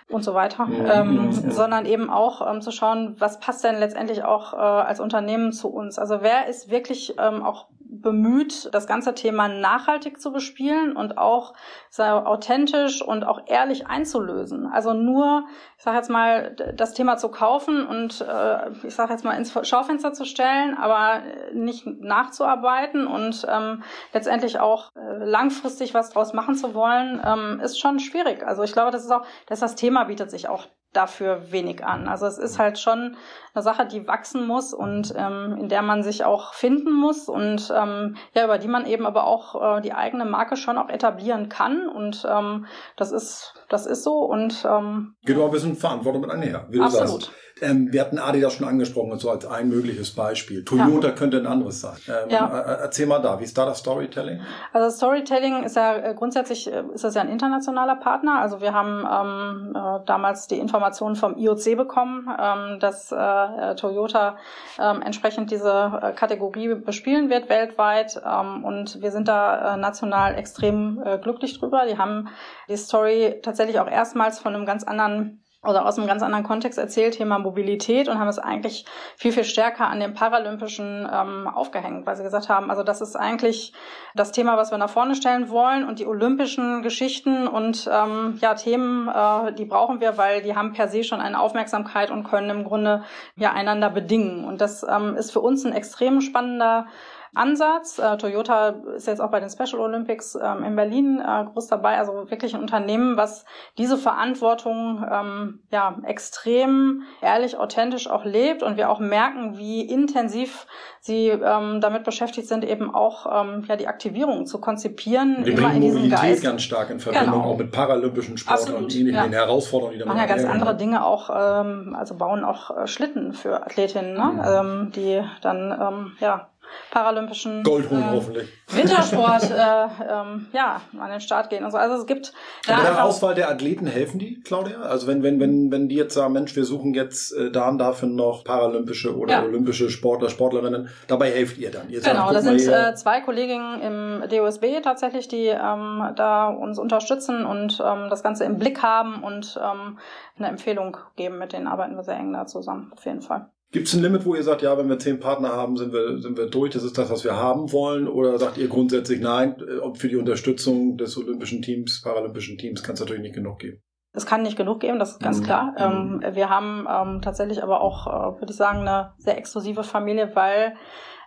und 0.09 0.23
so 0.23 0.33
weiter, 0.33 0.65
mhm. 0.65 0.85
ähm, 0.91 1.51
sondern 1.51 1.85
eben 1.85 2.09
auch 2.09 2.49
ähm, 2.49 2.61
zu 2.61 2.71
schauen, 2.71 3.15
was 3.17 3.39
passt 3.39 3.63
denn 3.63 3.79
letztendlich 3.79 4.23
auch 4.23 4.53
äh, 4.53 4.57
als 4.57 4.99
Unternehmen 4.99 5.53
zu 5.53 5.69
uns. 5.69 5.97
Also 5.97 6.21
wer 6.21 6.47
ist 6.47 6.69
wirklich 6.69 7.15
ähm, 7.17 7.43
auch 7.43 7.67
bemüht, 7.91 8.73
das 8.73 8.87
ganze 8.87 9.13
Thema 9.13 9.49
nachhaltig 9.49 10.21
zu 10.21 10.31
bespielen 10.31 10.95
und 10.95 11.17
auch 11.17 11.53
sehr 11.89 12.25
authentisch 12.25 13.01
und 13.01 13.25
auch 13.25 13.41
ehrlich 13.47 13.87
einzulösen. 13.87 14.65
Also 14.65 14.93
nur, 14.93 15.43
ich 15.77 15.83
sage 15.83 15.97
jetzt 15.97 16.09
mal, 16.09 16.55
das 16.75 16.93
Thema 16.93 17.17
zu 17.17 17.29
kaufen 17.29 17.85
und 17.85 18.21
äh, 18.21 18.71
ich 18.87 18.95
sage 18.95 19.11
jetzt 19.11 19.25
mal 19.25 19.33
ins 19.33 19.53
Schaufenster 19.67 20.13
zu 20.13 20.23
stellen, 20.23 20.77
aber 20.77 21.21
nicht 21.53 21.85
nachzuarbeiten 21.85 23.07
und 23.07 23.45
ähm, 23.49 23.83
letztendlich 24.13 24.59
auch 24.59 24.91
äh, 24.95 25.25
langfristig 25.25 25.93
was 25.93 26.11
draus 26.11 26.31
machen 26.31 26.55
zu 26.55 26.73
wollen, 26.73 27.21
ähm, 27.25 27.59
ist 27.59 27.77
schon 27.77 27.99
schwierig. 27.99 28.47
Also 28.47 28.63
ich 28.63 28.71
glaube, 28.71 28.91
das 28.91 29.03
ist 29.03 29.11
auch, 29.11 29.25
dass 29.47 29.59
das 29.59 29.75
Thema 29.75 30.05
bietet 30.05 30.31
sich 30.31 30.47
auch 30.47 30.67
dafür 30.93 31.51
wenig 31.51 31.85
an. 31.85 32.07
Also 32.07 32.25
es 32.25 32.37
ist 32.37 32.59
halt 32.59 32.77
schon 32.77 33.15
eine 33.53 33.63
Sache, 33.63 33.85
die 33.85 34.07
wachsen 34.07 34.45
muss 34.45 34.73
und 34.73 35.13
ähm, 35.15 35.57
in 35.59 35.69
der 35.69 35.81
man 35.81 36.03
sich 36.03 36.25
auch 36.25 36.53
finden 36.53 36.91
muss 36.91 37.29
und 37.29 37.71
ähm, 37.75 38.17
ja, 38.33 38.45
über 38.45 38.57
die 38.57 38.67
man 38.67 38.85
eben 38.85 39.05
aber 39.05 39.25
auch 39.25 39.77
äh, 39.77 39.81
die 39.81 39.93
eigene 39.93 40.25
Marke 40.25 40.57
schon 40.57 40.77
auch 40.77 40.89
etablieren 40.89 41.49
kann. 41.49 41.87
Und 41.87 42.27
ähm, 42.29 42.65
das 42.97 43.11
ist, 43.11 43.53
das 43.69 43.85
ist 43.85 44.03
so 44.03 44.19
und 44.19 44.65
ähm, 44.69 45.15
geht 45.23 45.37
auch 45.37 45.45
ein 45.45 45.51
bisschen 45.51 45.75
Verantwortung 45.75 46.21
mit 46.21 46.31
einher, 46.31 46.67
wie 46.69 46.77
du 46.77 46.83
absolut. 46.83 47.23
sagst. 47.23 47.31
Ähm, 47.61 47.93
wir 47.93 48.01
hatten 48.01 48.17
Adidas 48.17 48.53
schon 48.53 48.67
angesprochen, 48.67 49.17
so 49.19 49.29
als 49.29 49.45
ein 49.45 49.69
mögliches 49.69 50.11
Beispiel. 50.11 50.65
Toyota 50.65 51.09
ja. 51.09 51.13
könnte 51.13 51.37
ein 51.37 51.45
anderes 51.45 51.81
sein. 51.81 51.97
Ähm, 52.07 52.29
ja. 52.29 52.47
Äh, 52.47 52.81
erzähl 52.81 53.05
mal 53.05 53.19
da, 53.19 53.39
wie 53.39 53.43
ist 53.43 53.57
da 53.57 53.65
das 53.65 53.79
Storytelling? 53.79 54.41
Also 54.73 54.95
Storytelling 54.95 55.63
ist 55.63 55.75
ja 55.75 55.95
äh, 55.95 56.15
grundsätzlich 56.15 56.71
äh, 56.71 56.83
ist 56.93 57.03
das 57.03 57.13
ja 57.13 57.21
ein 57.21 57.29
internationaler 57.29 57.97
Partner. 57.97 58.39
Also 58.39 58.61
wir 58.61 58.73
haben 58.73 59.05
ähm, 59.05 59.75
äh, 59.75 60.05
damals 60.05 60.47
die 60.47 60.57
Informationen 60.57 61.15
vom 61.15 61.37
IOC 61.37 61.77
bekommen, 61.77 62.27
ähm, 62.39 62.79
dass 62.79 63.11
äh, 63.11 63.75
Toyota 63.75 64.37
ähm, 64.79 65.03
entsprechend 65.03 65.51
diese 65.51 65.99
äh, 66.01 66.11
Kategorie 66.13 66.73
bespielen 66.73 67.29
wird 67.29 67.47
weltweit. 67.49 68.19
Ähm, 68.25 68.65
und 68.65 69.01
wir 69.01 69.11
sind 69.11 69.27
da 69.27 69.75
äh, 69.75 69.77
national 69.77 70.35
extrem 70.35 71.01
äh, 71.05 71.19
glücklich 71.19 71.59
drüber. 71.59 71.85
Die 71.87 71.97
haben 71.97 72.29
die 72.67 72.77
Story 72.77 73.39
tatsächlich 73.43 73.79
auch 73.79 73.87
erstmals 73.87 74.39
von 74.39 74.55
einem 74.55 74.65
ganz 74.65 74.83
anderen 74.83 75.40
oder 75.63 75.85
aus 75.85 75.97
einem 75.97 76.07
ganz 76.07 76.23
anderen 76.23 76.43
Kontext 76.43 76.79
erzählt, 76.79 77.17
Thema 77.17 77.37
Mobilität 77.37 78.07
und 78.07 78.17
haben 78.17 78.27
es 78.27 78.39
eigentlich 78.39 78.85
viel, 79.15 79.31
viel 79.31 79.43
stärker 79.43 79.87
an 79.87 79.99
den 79.99 80.15
Paralympischen 80.15 81.07
ähm, 81.11 81.47
aufgehängt, 81.47 82.07
weil 82.07 82.15
sie 82.15 82.23
gesagt 82.23 82.49
haben, 82.49 82.71
also 82.71 82.81
das 82.81 82.99
ist 82.99 83.15
eigentlich 83.15 83.71
das 84.15 84.31
Thema, 84.31 84.57
was 84.57 84.71
wir 84.71 84.79
nach 84.79 84.89
vorne 84.89 85.13
stellen 85.13 85.49
wollen 85.49 85.87
und 85.87 85.99
die 85.99 86.07
olympischen 86.07 86.81
Geschichten 86.81 87.47
und 87.47 87.87
ähm, 87.91 88.39
ja, 88.41 88.55
Themen, 88.55 89.07
äh, 89.07 89.53
die 89.53 89.65
brauchen 89.65 90.01
wir, 90.01 90.17
weil 90.17 90.41
die 90.41 90.55
haben 90.55 90.73
per 90.73 90.87
se 90.87 91.03
schon 91.03 91.21
eine 91.21 91.39
Aufmerksamkeit 91.39 92.09
und 92.09 92.23
können 92.23 92.49
im 92.49 92.63
Grunde 92.63 93.03
ja 93.35 93.51
einander 93.51 93.91
bedingen. 93.91 94.45
Und 94.45 94.61
das 94.61 94.83
ähm, 94.83 95.15
ist 95.15 95.31
für 95.31 95.41
uns 95.41 95.63
ein 95.63 95.73
extrem 95.73 96.21
spannender 96.21 96.87
Ansatz. 97.33 97.97
Äh, 97.97 98.17
Toyota 98.17 98.75
ist 98.95 99.07
jetzt 99.07 99.21
auch 99.21 99.31
bei 99.31 99.39
den 99.39 99.49
Special 99.49 99.79
Olympics 99.79 100.37
ähm, 100.41 100.63
in 100.63 100.75
Berlin 100.75 101.19
äh, 101.19 101.45
groß 101.45 101.67
dabei. 101.67 101.97
Also 101.97 102.29
wirklich 102.29 102.53
ein 102.53 102.61
Unternehmen, 102.61 103.15
was 103.15 103.45
diese 103.77 103.97
Verantwortung 103.97 105.05
ähm, 105.09 105.59
ja 105.71 105.97
extrem 106.03 107.03
ehrlich, 107.21 107.57
authentisch 107.57 108.09
auch 108.09 108.25
lebt 108.25 108.63
und 108.63 108.75
wir 108.75 108.89
auch 108.89 108.99
merken, 108.99 109.57
wie 109.57 109.81
intensiv 109.81 110.67
sie 110.99 111.29
ähm, 111.29 111.79
damit 111.79 112.03
beschäftigt 112.03 112.47
sind, 112.47 112.65
eben 112.65 112.93
auch 112.93 113.25
ähm, 113.45 113.63
ja 113.67 113.77
die 113.77 113.87
Aktivierung 113.87 114.45
zu 114.45 114.59
konzipieren. 114.59 115.45
Wir 115.45 115.55
bringen 115.55 115.79
Mobilität 115.79 116.19
Geist. 116.19 116.43
ganz 116.43 116.61
stark 116.61 116.89
in 116.89 116.99
Verbindung 116.99 117.31
genau. 117.31 117.45
auch 117.45 117.57
mit 117.57 117.71
paralympischen 117.71 118.37
Sport 118.37 118.59
Absolut, 118.59 118.81
und 118.81 118.95
ähnlichen 118.95 119.31
ja. 119.31 119.39
Herausforderungen, 119.39 119.93
die 119.93 119.99
damit 119.99 120.15
Machen 120.15 120.29
ja 120.29 120.35
ganz 120.35 120.45
andere 120.45 120.75
Dinge 120.75 121.05
auch, 121.05 121.29
ähm, 121.29 121.95
also 121.97 122.15
bauen 122.15 122.43
auch 122.43 122.75
äh, 122.75 122.87
Schlitten 122.87 123.33
für 123.33 123.65
Athletinnen, 123.65 124.13
ne? 124.13 124.31
Mhm. 124.33 124.41
Ähm, 124.45 124.91
die 124.91 125.23
dann 125.41 125.71
ähm, 125.71 126.11
ja 126.19 126.50
paralympischen 126.91 127.63
Gold 127.63 127.89
holen, 127.89 128.01
äh, 128.01 128.11
hoffentlich. 128.11 128.49
Wintersport 128.69 129.43
äh, 129.51 129.83
ähm, 130.09 130.47
ja, 130.53 130.81
an 130.99 131.09
den 131.09 131.21
Start 131.21 131.49
gehen 131.49 131.63
und 131.63 131.71
so. 131.71 131.77
Also 131.77 131.95
es 131.95 132.05
gibt 132.05 132.33
da 132.67 132.77
Bei 132.77 132.83
der 132.83 133.03
Auswahl 133.03 133.35
der 133.35 133.49
Athleten 133.49 133.87
helfen 133.87 134.19
die, 134.19 134.41
Claudia? 134.41 134.81
Also 134.81 135.07
wenn, 135.07 135.23
wenn, 135.23 135.39
wenn, 135.39 135.71
wenn 135.71 135.89
die 135.89 135.95
jetzt 135.95 136.13
sagen, 136.13 136.33
Mensch, 136.33 136.55
wir 136.55 136.65
suchen 136.65 136.93
jetzt 136.93 137.31
äh, 137.33 137.51
da 137.51 137.69
und 137.69 137.77
dafür 137.77 138.09
noch 138.09 138.43
paralympische 138.43 139.15
oder 139.15 139.33
ja. 139.33 139.43
olympische 139.43 139.89
Sportler, 139.89 140.29
Sportlerinnen, 140.29 140.89
dabei 141.07 141.31
helft 141.31 141.57
ihr 141.57 141.71
dann. 141.71 141.89
Ihr 141.89 142.01
sagt, 142.01 142.13
genau, 142.13 142.31
da 142.31 142.41
sind 142.41 142.61
äh, 142.67 142.95
zwei 142.95 143.21
Kolleginnen 143.21 143.81
im 143.81 144.29
DOSB 144.29 144.81
tatsächlich, 144.83 145.27
die 145.27 145.47
ähm, 145.47 146.03
da 146.15 146.49
uns 146.49 146.77
unterstützen 146.79 147.45
und 147.45 147.81
ähm, 147.83 148.09
das 148.09 148.23
Ganze 148.23 148.43
im 148.43 148.57
Blick 148.59 148.81
haben 148.83 149.23
und 149.23 149.59
ähm, 149.61 149.97
eine 150.37 150.47
Empfehlung 150.47 150.97
geben. 151.15 151.37
Mit 151.37 151.53
denen 151.53 151.67
arbeiten 151.67 151.95
wir 151.95 152.03
sehr 152.03 152.17
eng 152.17 152.33
da 152.33 152.45
zusammen, 152.45 152.91
auf 152.93 153.05
jeden 153.05 153.21
Fall. 153.21 153.49
Gibt 153.71 153.87
es 153.87 153.93
ein 153.93 154.01
Limit, 154.01 154.25
wo 154.25 154.35
ihr 154.35 154.43
sagt, 154.43 154.61
ja, 154.61 154.77
wenn 154.77 154.89
wir 154.89 154.99
zehn 154.99 155.19
Partner 155.19 155.53
haben, 155.53 155.77
sind 155.77 155.93
wir, 155.93 156.19
sind 156.19 156.37
wir 156.37 156.47
durch, 156.47 156.71
das 156.71 156.83
ist 156.83 156.97
das, 156.97 157.09
was 157.09 157.23
wir 157.23 157.37
haben 157.37 157.71
wollen? 157.71 158.07
Oder 158.09 158.37
sagt 158.37 158.57
ihr 158.57 158.67
grundsätzlich, 158.67 159.21
nein, 159.21 159.55
äh, 159.61 159.97
für 159.97 160.09
die 160.09 160.17
Unterstützung 160.17 160.97
des 160.97 161.17
olympischen 161.17 161.61
Teams, 161.61 162.01
paralympischen 162.01 162.57
Teams 162.57 162.83
kann 162.83 162.95
es 162.95 162.99
natürlich 162.99 163.21
nicht 163.21 163.35
genug 163.35 163.59
geben? 163.59 163.81
Es 164.13 164.25
kann 164.25 164.41
nicht 164.41 164.57
genug 164.57 164.81
geben, 164.81 164.99
das 164.99 165.11
ist 165.11 165.21
ganz 165.21 165.39
mhm. 165.39 165.43
klar. 165.43 165.73
Ähm, 165.77 166.21
wir 166.33 166.49
haben 166.49 166.85
ähm, 166.89 167.21
tatsächlich 167.21 167.63
aber 167.63 167.79
auch, 167.79 168.07
äh, 168.07 168.41
würde 168.41 168.51
ich 168.51 168.57
sagen, 168.57 168.79
eine 168.79 169.13
sehr 169.17 169.37
exklusive 169.37 169.85
Familie, 169.85 170.35
weil 170.35 170.73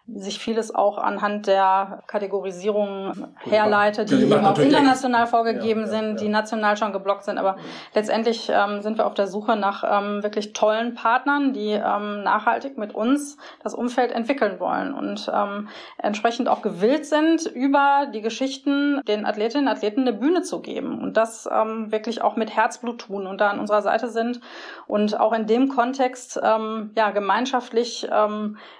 sich 0.07 0.39
vieles 0.39 0.75
auch 0.75 0.99
anhand 0.99 1.47
der 1.47 2.03
Kategorisierung 2.07 3.29
herleitet, 3.39 4.11
die 4.11 4.23
eben 4.23 4.45
auch 4.45 4.59
international 4.59 5.27
vorgegeben 5.27 5.81
ja, 5.81 5.87
ja, 5.87 5.93
sind, 5.93 6.21
die 6.21 6.29
national 6.29 6.77
schon 6.77 6.93
geblockt 6.93 7.25
sind. 7.25 7.39
Aber 7.39 7.57
letztendlich 7.95 8.51
ähm, 8.53 8.83
sind 8.83 8.99
wir 8.99 9.07
auf 9.07 9.15
der 9.15 9.27
Suche 9.29 9.57
nach 9.57 9.83
ähm, 9.83 10.23
wirklich 10.23 10.53
tollen 10.53 10.95
Partnern, 10.95 11.55
die 11.55 11.71
ähm, 11.71 12.23
nachhaltig 12.23 12.77
mit 12.77 12.95
uns 12.95 13.39
das 13.63 13.73
Umfeld 13.73 14.13
entwickeln 14.13 14.61
wollen 14.61 14.93
und 14.93 15.31
ähm, 15.35 15.69
entsprechend 15.97 16.49
auch 16.51 16.61
gewillt 16.61 17.07
sind, 17.07 17.47
über 17.47 18.07
die 18.13 18.21
Geschichten 18.21 19.01
den 19.09 19.25
Athletinnen 19.25 19.69
und 19.69 19.73
Athleten 19.73 20.03
eine 20.03 20.13
Bühne 20.13 20.43
zu 20.43 20.61
geben 20.61 21.01
und 21.01 21.17
das 21.17 21.49
ähm, 21.51 21.91
wirklich 21.91 22.21
auch 22.21 22.37
mit 22.37 22.55
Herzblut 22.55 23.01
tun 23.01 23.27
und 23.27 23.41
da 23.41 23.49
an 23.49 23.59
unserer 23.59 23.81
Seite 23.81 24.11
sind 24.11 24.43
und 24.87 25.19
auch 25.19 25.33
in 25.33 25.47
dem 25.47 25.71
Kontext 25.71 26.39
ähm, 26.43 26.91
ja 26.95 27.11
gemeinschaftlich 27.11 28.07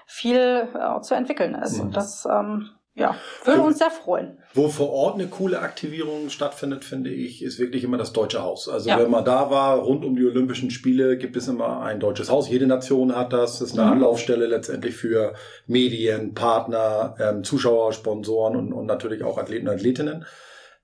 viel 0.05 0.67
äh, 0.75 1.01
zu 1.01 1.14
entwickeln 1.15 1.55
ist. 1.55 1.79
Und 1.79 1.95
das 1.95 2.25
ähm, 2.25 2.69
ja, 2.97 3.13
würde 3.43 3.61
uns 3.61 3.77
sehr 3.77 3.91
freuen. 3.91 4.37
Wo 4.53 4.69
vor 4.69 4.89
Ort 4.93 5.15
eine 5.15 5.27
coole 5.27 5.59
Aktivierung 5.59 6.29
stattfindet, 6.29 6.85
finde 6.85 7.09
ich, 7.09 7.43
ist 7.43 7.59
wirklich 7.59 7.83
immer 7.83 7.97
das 7.97 8.13
Deutsche 8.13 8.41
Haus. 8.41 8.69
Also 8.69 8.89
ja. 8.89 8.97
wenn 8.97 9.11
man 9.11 9.25
da 9.25 9.49
war, 9.49 9.79
rund 9.79 10.05
um 10.05 10.15
die 10.15 10.25
Olympischen 10.25 10.71
Spiele, 10.71 11.17
gibt 11.17 11.35
es 11.35 11.49
immer 11.49 11.81
ein 11.81 11.99
deutsches 11.99 12.31
Haus. 12.31 12.49
Jede 12.49 12.67
Nation 12.67 13.13
hat 13.13 13.33
das. 13.33 13.59
Das 13.59 13.69
ist 13.71 13.77
eine 13.77 13.87
mhm. 13.87 13.93
Anlaufstelle 13.93 14.45
letztendlich 14.45 14.95
für 14.95 15.33
Medien, 15.67 16.35
Partner, 16.35 17.15
ähm, 17.19 17.43
Zuschauer, 17.43 17.91
Sponsoren 17.91 18.55
und, 18.55 18.71
und 18.71 18.85
natürlich 18.85 19.23
auch 19.23 19.37
Athleten 19.37 19.67
und 19.67 19.75
Athletinnen. 19.75 20.25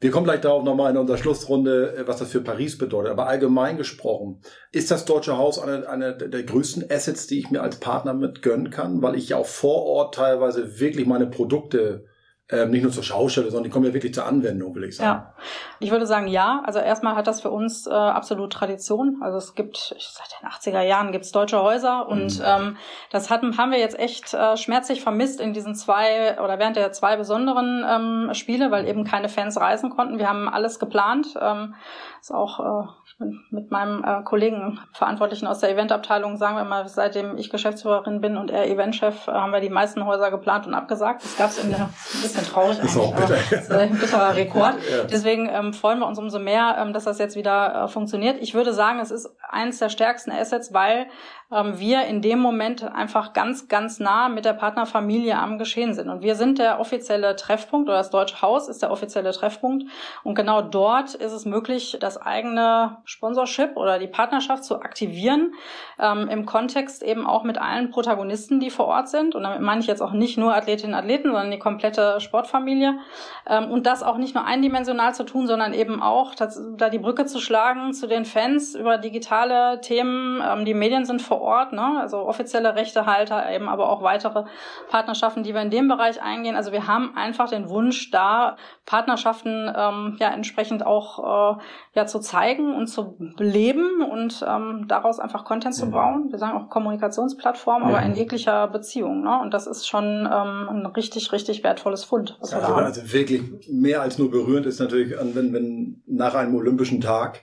Wir 0.01 0.09
kommen 0.09 0.23
gleich 0.23 0.41
darauf 0.41 0.63
nochmal 0.63 0.89
in 0.89 0.97
unserer 0.97 1.19
Schlussrunde, 1.19 1.95
äh, 1.95 2.07
was 2.07 2.17
das 2.17 2.31
für 2.31 2.41
Paris 2.41 2.77
bedeutet. 2.77 3.11
Aber 3.11 3.27
allgemein 3.27 3.77
gesprochen, 3.77 4.41
ist 4.71 4.89
das 4.89 5.05
Deutsche 5.05 5.37
Haus 5.37 5.59
eine, 5.59 5.87
eine 5.87 6.17
der 6.17 6.43
größten 6.43 6.89
Assets, 6.91 7.27
die 7.27 7.37
ich 7.37 7.51
mir 7.51 7.61
als 7.61 7.79
Partner 7.79 8.15
mit 8.15 8.41
gönnen 8.41 8.71
kann, 8.71 9.03
weil 9.03 9.15
ich 9.15 9.29
ja 9.29 9.37
auch 9.37 9.45
vor 9.45 9.83
Ort 9.83 10.15
teilweise 10.15 10.79
wirklich 10.79 11.05
meine 11.05 11.27
Produkte 11.27 12.05
ähm, 12.51 12.69
nicht 12.71 12.83
nur 12.83 12.91
zur 12.91 13.03
Schaustelle, 13.03 13.49
sondern 13.49 13.63
die 13.63 13.69
kommen 13.69 13.85
ja 13.85 13.93
wirklich 13.93 14.13
zur 14.13 14.25
Anwendung, 14.25 14.75
will 14.75 14.83
ich 14.83 14.97
sagen. 14.97 15.23
Ja, 15.23 15.33
ich 15.79 15.91
würde 15.91 16.05
sagen 16.05 16.27
ja. 16.27 16.61
Also 16.65 16.79
erstmal 16.79 17.15
hat 17.15 17.27
das 17.27 17.41
für 17.41 17.49
uns 17.49 17.87
äh, 17.87 17.91
absolut 17.91 18.51
Tradition. 18.51 19.19
Also 19.21 19.37
es 19.37 19.55
gibt, 19.55 19.77
seit 19.77 20.41
den 20.41 20.49
80er 20.49 20.81
Jahren 20.81 21.11
gibt 21.11 21.25
es 21.25 21.31
deutsche 21.31 21.61
Häuser 21.61 22.07
und 22.07 22.39
mhm. 22.39 22.45
ähm, 22.45 22.77
das 23.09 23.29
hatten, 23.29 23.57
haben 23.57 23.71
wir 23.71 23.79
jetzt 23.79 23.97
echt 23.97 24.33
äh, 24.33 24.57
schmerzlich 24.57 25.01
vermisst 25.01 25.39
in 25.39 25.53
diesen 25.53 25.75
zwei 25.75 26.39
oder 26.41 26.59
während 26.59 26.75
der 26.75 26.91
zwei 26.91 27.15
besonderen 27.15 27.85
ähm, 27.87 28.33
Spiele, 28.33 28.69
weil 28.71 28.87
eben 28.87 29.05
keine 29.05 29.29
Fans 29.29 29.59
reisen 29.59 29.89
konnten. 29.89 30.17
Wir 30.17 30.27
haben 30.27 30.49
alles 30.49 30.79
geplant. 30.79 31.27
Ähm, 31.39 31.75
ist 32.21 32.31
auch 32.31 32.59
äh, 32.59 33.25
mit 33.49 33.71
meinem 33.71 34.03
äh, 34.03 34.23
Kollegen 34.23 34.79
Verantwortlichen 34.93 35.47
aus 35.47 35.59
der 35.59 35.71
Eventabteilung, 35.71 36.37
sagen 36.37 36.55
wir 36.55 36.63
mal, 36.63 36.87
seitdem 36.87 37.37
ich 37.37 37.49
Geschäftsführerin 37.49 38.21
bin 38.21 38.37
und 38.37 38.51
er 38.51 38.67
Eventchef, 38.69 39.27
haben 39.27 39.51
wir 39.51 39.59
die 39.59 39.69
meisten 39.69 40.05
Häuser 40.05 40.29
geplant 40.29 40.67
und 40.67 40.73
abgesagt. 40.73 41.23
Das 41.23 41.37
gab 41.37 41.49
es 41.49 41.63
in 41.63 41.71
der, 41.71 41.89
bisschen 42.41 42.53
traurig 42.53 42.77
das 42.79 42.91
ist 42.91 42.97
auch 42.97 43.15
bitter. 43.15 43.37
Das 43.49 43.61
ist 43.63 43.71
ein 43.71 43.97
bitterer 43.97 44.35
Rekord. 44.35 44.75
Ja. 44.89 45.03
Deswegen 45.03 45.49
ähm, 45.49 45.73
freuen 45.73 45.99
wir 45.99 46.07
uns 46.07 46.19
umso 46.19 46.39
mehr, 46.39 46.77
ähm, 46.79 46.93
dass 46.93 47.05
das 47.05 47.19
jetzt 47.19 47.35
wieder 47.35 47.85
äh, 47.85 47.87
funktioniert. 47.87 48.37
Ich 48.41 48.53
würde 48.53 48.73
sagen, 48.73 48.99
es 48.99 49.11
ist 49.11 49.29
eines 49.49 49.79
der 49.79 49.89
stärksten 49.89 50.31
Assets, 50.31 50.73
weil 50.73 51.07
ähm, 51.51 51.79
wir 51.79 52.05
in 52.05 52.21
dem 52.21 52.39
Moment 52.39 52.83
einfach 52.83 53.33
ganz, 53.33 53.67
ganz 53.67 53.99
nah 53.99 54.29
mit 54.29 54.45
der 54.45 54.53
Partnerfamilie 54.53 55.37
am 55.37 55.57
Geschehen 55.57 55.93
sind. 55.93 56.09
Und 56.09 56.21
wir 56.21 56.35
sind 56.35 56.59
der 56.59 56.79
offizielle 56.79 57.35
Treffpunkt 57.35 57.89
oder 57.89 57.97
das 57.97 58.09
Deutsche 58.09 58.41
Haus 58.41 58.69
ist 58.69 58.81
der 58.81 58.91
offizielle 58.91 59.31
Treffpunkt. 59.31 59.85
Und 60.23 60.35
genau 60.35 60.61
dort 60.61 61.13
ist 61.13 61.33
es 61.33 61.45
möglich, 61.45 61.97
das 61.99 62.17
eigene 62.17 62.97
Sponsorship 63.03 63.75
oder 63.75 63.99
die 63.99 64.07
Partnerschaft 64.07 64.63
zu 64.63 64.81
aktivieren, 64.81 65.53
ähm, 65.99 66.29
im 66.29 66.45
Kontext 66.45 67.03
eben 67.03 67.27
auch 67.27 67.43
mit 67.43 67.57
allen 67.57 67.89
Protagonisten, 67.89 68.59
die 68.59 68.69
vor 68.69 68.87
Ort 68.87 69.09
sind. 69.09 69.35
Und 69.35 69.43
damit 69.43 69.61
meine 69.61 69.81
ich 69.81 69.87
jetzt 69.87 70.01
auch 70.01 70.13
nicht 70.13 70.37
nur 70.37 70.55
Athletinnen 70.55 70.93
und 70.93 70.99
Athleten, 70.99 71.29
sondern 71.29 71.51
die 71.51 71.59
komplette 71.59 72.21
Sportfamilie. 72.21 72.99
Ähm, 73.47 73.69
und 73.71 73.85
das 73.85 74.03
auch 74.03 74.17
nicht 74.17 74.35
nur 74.35 74.45
eindimensional 74.45 75.13
zu 75.13 75.25
tun, 75.25 75.47
sondern 75.47 75.73
eben 75.73 76.01
auch 76.01 76.33
da 76.35 76.89
die 76.89 76.99
Brücke 76.99 77.25
zu 77.25 77.39
schlagen 77.39 77.93
zu 77.93 78.07
den 78.07 78.25
Fans 78.25 78.75
über 78.75 78.97
digitale 78.97 79.81
Themen. 79.81 80.41
Ähm, 80.41 80.63
die 80.63 80.73
Medien 80.73 81.05
sind 81.05 81.21
vor 81.21 81.40
Ort, 81.41 81.73
ne? 81.73 81.99
also 81.99 82.19
offizielle 82.19 82.75
Rechtehalter, 82.75 83.51
eben 83.51 83.67
aber 83.67 83.89
auch 83.89 84.01
weitere 84.01 84.45
Partnerschaften, 84.89 85.43
die 85.43 85.53
wir 85.53 85.61
in 85.61 85.69
dem 85.69 85.87
Bereich 85.87 86.21
eingehen. 86.21 86.55
Also 86.55 86.71
wir 86.71 86.87
haben 86.87 87.15
einfach 87.17 87.49
den 87.49 87.69
Wunsch, 87.69 88.11
da 88.11 88.55
Partnerschaften 88.85 89.71
ähm, 89.75 90.17
ja 90.19 90.29
entsprechend 90.29 90.85
auch 90.85 91.57
äh, 91.57 91.61
ja 91.93 92.05
zu 92.05 92.19
zeigen 92.19 92.75
und 92.75 92.87
zu 92.87 93.17
beleben 93.35 94.01
und 94.01 94.45
ähm, 94.47 94.85
daraus 94.87 95.19
einfach 95.19 95.45
Content 95.45 95.75
zu 95.75 95.89
bauen. 95.89 96.31
Wir 96.31 96.39
sagen 96.39 96.57
auch 96.57 96.69
Kommunikationsplattform, 96.69 97.83
aber 97.83 98.01
in 98.01 98.13
jeglicher 98.15 98.67
Beziehung. 98.67 99.23
Ne? 99.23 99.39
Und 99.41 99.53
das 99.53 99.67
ist 99.67 99.87
schon 99.87 100.29
ähm, 100.31 100.69
ein 100.69 100.85
richtig, 100.85 101.31
richtig 101.31 101.63
wertvolles 101.63 102.03
Fund. 102.03 102.37
Was 102.39 102.51
ja, 102.51 102.57
wir 102.57 102.67
da 102.67 102.75
also, 102.75 103.01
also 103.01 103.13
wirklich 103.13 103.41
mehr 103.69 104.01
als 104.01 104.17
nur 104.17 104.29
berührend 104.29 104.65
ist 104.65 104.79
natürlich, 104.79 105.15
wenn, 105.19 105.53
wenn 105.53 106.03
nach 106.05 106.35
einem 106.35 106.55
olympischen 106.55 107.01
Tag 107.01 107.41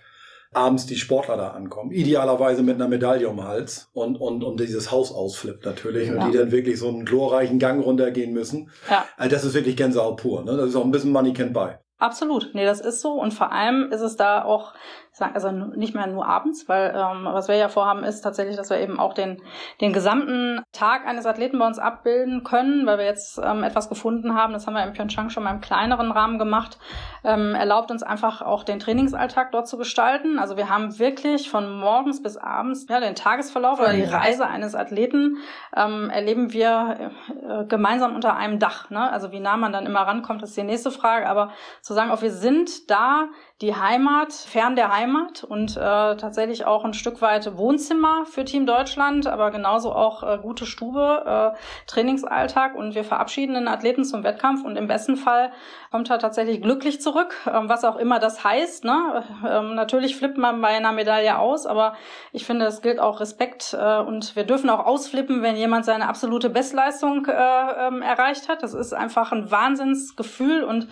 abends 0.58 0.86
die 0.86 0.96
Sportler 0.96 1.36
da 1.36 1.48
ankommen. 1.48 1.90
Idealerweise 1.90 2.62
mit 2.62 2.74
einer 2.74 2.88
Medaille 2.88 3.28
um 3.28 3.36
den 3.36 3.46
Hals 3.46 3.88
und, 3.92 4.20
und, 4.20 4.44
und 4.44 4.60
dieses 4.60 4.90
Haus 4.90 5.12
ausflippt 5.12 5.64
natürlich. 5.64 6.08
Ja. 6.08 6.24
Und 6.24 6.32
die 6.32 6.38
dann 6.38 6.50
wirklich 6.50 6.78
so 6.78 6.88
einen 6.88 7.04
glorreichen 7.04 7.58
Gang 7.58 7.84
runtergehen 7.84 8.32
müssen. 8.32 8.70
Ja. 8.90 9.04
Also 9.16 9.34
das 9.34 9.44
ist 9.44 9.54
wirklich 9.54 9.76
Gänsehaut 9.76 10.20
pur. 10.20 10.44
Ne? 10.44 10.56
Das 10.56 10.70
ist 10.70 10.76
auch 10.76 10.84
ein 10.84 10.90
bisschen 10.90 11.12
Money 11.12 11.32
Can 11.32 11.52
Buy. 11.52 11.74
Absolut, 12.00 12.50
nee, 12.54 12.64
das 12.64 12.80
ist 12.80 13.00
so 13.00 13.14
und 13.14 13.34
vor 13.34 13.50
allem 13.50 13.90
ist 13.90 14.02
es 14.02 14.14
da 14.14 14.44
auch 14.44 14.72
also 15.20 15.50
nicht 15.50 15.94
mehr 15.94 16.06
nur 16.06 16.26
abends, 16.26 16.68
weil 16.68 16.94
ähm, 16.94 17.24
was 17.24 17.48
wir 17.48 17.56
ja 17.56 17.68
vorhaben 17.68 18.04
ist 18.04 18.20
tatsächlich, 18.22 18.56
dass 18.56 18.70
wir 18.70 18.78
eben 18.78 18.98
auch 18.98 19.14
den, 19.14 19.42
den 19.80 19.92
gesamten 19.92 20.62
Tag 20.72 21.06
eines 21.06 21.26
Athleten 21.26 21.58
bei 21.58 21.66
uns 21.66 21.78
abbilden 21.78 22.44
können, 22.44 22.86
weil 22.86 22.98
wir 22.98 23.04
jetzt 23.04 23.40
ähm, 23.42 23.62
etwas 23.62 23.88
gefunden 23.88 24.34
haben, 24.34 24.52
das 24.52 24.66
haben 24.66 24.74
wir 24.74 24.84
in 24.84 24.92
Pyeongchang 24.92 25.30
schon 25.30 25.44
mal 25.44 25.54
im 25.54 25.60
kleineren 25.60 26.10
Rahmen 26.12 26.38
gemacht, 26.38 26.78
ähm, 27.24 27.54
erlaubt 27.54 27.90
uns 27.90 28.02
einfach 28.02 28.42
auch 28.42 28.64
den 28.64 28.78
Trainingsalltag 28.78 29.52
dort 29.52 29.68
zu 29.68 29.76
gestalten. 29.78 30.38
Also 30.38 30.56
wir 30.56 30.68
haben 30.68 30.98
wirklich 30.98 31.50
von 31.50 31.78
morgens 31.78 32.22
bis 32.22 32.36
abends 32.36 32.86
ja, 32.88 33.00
den 33.00 33.14
Tagesverlauf 33.14 33.80
oder 33.80 33.92
die 33.92 34.04
Reise 34.04 34.46
eines 34.46 34.74
Athleten 34.74 35.38
ähm, 35.76 36.10
erleben 36.10 36.52
wir 36.52 37.12
äh, 37.48 37.64
gemeinsam 37.64 38.14
unter 38.14 38.36
einem 38.36 38.58
Dach. 38.58 38.90
Ne? 38.90 39.10
Also 39.10 39.32
wie 39.32 39.40
nah 39.40 39.56
man 39.56 39.72
dann 39.72 39.86
immer 39.86 40.00
rankommt, 40.00 40.42
ist 40.42 40.56
die 40.56 40.62
nächste 40.62 40.90
Frage, 40.90 41.28
aber 41.28 41.52
zu 41.82 41.94
sagen, 41.94 42.10
auch 42.10 42.22
wir 42.22 42.32
sind 42.32 42.90
da, 42.90 43.28
die 43.60 43.74
Heimat, 43.74 44.32
fern 44.32 44.76
der 44.76 44.94
Heimat, 44.94 45.07
Heimat 45.08 45.44
und 45.44 45.76
äh, 45.76 45.80
tatsächlich 45.80 46.66
auch 46.66 46.84
ein 46.84 46.94
Stück 46.94 47.22
weit 47.22 47.56
Wohnzimmer 47.56 48.26
für 48.26 48.44
Team 48.44 48.66
Deutschland, 48.66 49.26
aber 49.26 49.50
genauso 49.50 49.92
auch 49.92 50.22
äh, 50.22 50.38
gute 50.40 50.66
Stube, 50.66 51.54
äh, 51.54 51.58
Trainingsalltag 51.86 52.74
und 52.74 52.94
wir 52.94 53.04
verabschieden 53.04 53.54
den 53.54 53.68
Athleten 53.68 54.04
zum 54.04 54.24
Wettkampf 54.24 54.64
und 54.64 54.76
im 54.76 54.86
besten 54.86 55.16
Fall 55.16 55.50
kommt 55.90 56.10
er 56.10 56.18
tatsächlich 56.18 56.60
glücklich 56.60 57.00
zurück, 57.00 57.34
ähm, 57.46 57.68
was 57.68 57.84
auch 57.84 57.96
immer 57.96 58.18
das 58.18 58.44
heißt. 58.44 58.84
Ne? 58.84 59.24
Ähm, 59.48 59.74
natürlich 59.74 60.16
flippt 60.16 60.36
man 60.38 60.60
bei 60.60 60.68
einer 60.68 60.92
Medaille 60.92 61.38
aus, 61.38 61.66
aber 61.66 61.94
ich 62.32 62.44
finde, 62.44 62.66
es 62.66 62.82
gilt 62.82 63.00
auch 63.00 63.20
Respekt 63.20 63.74
äh, 63.78 63.98
und 63.98 64.36
wir 64.36 64.44
dürfen 64.44 64.68
auch 64.70 64.84
ausflippen, 64.84 65.42
wenn 65.42 65.56
jemand 65.56 65.84
seine 65.84 66.08
absolute 66.08 66.50
Bestleistung 66.50 67.26
äh, 67.26 67.32
ähm, 67.32 68.02
erreicht 68.02 68.48
hat. 68.48 68.62
Das 68.62 68.74
ist 68.74 68.92
einfach 68.92 69.32
ein 69.32 69.50
Wahnsinnsgefühl 69.50 70.64
und 70.64 70.88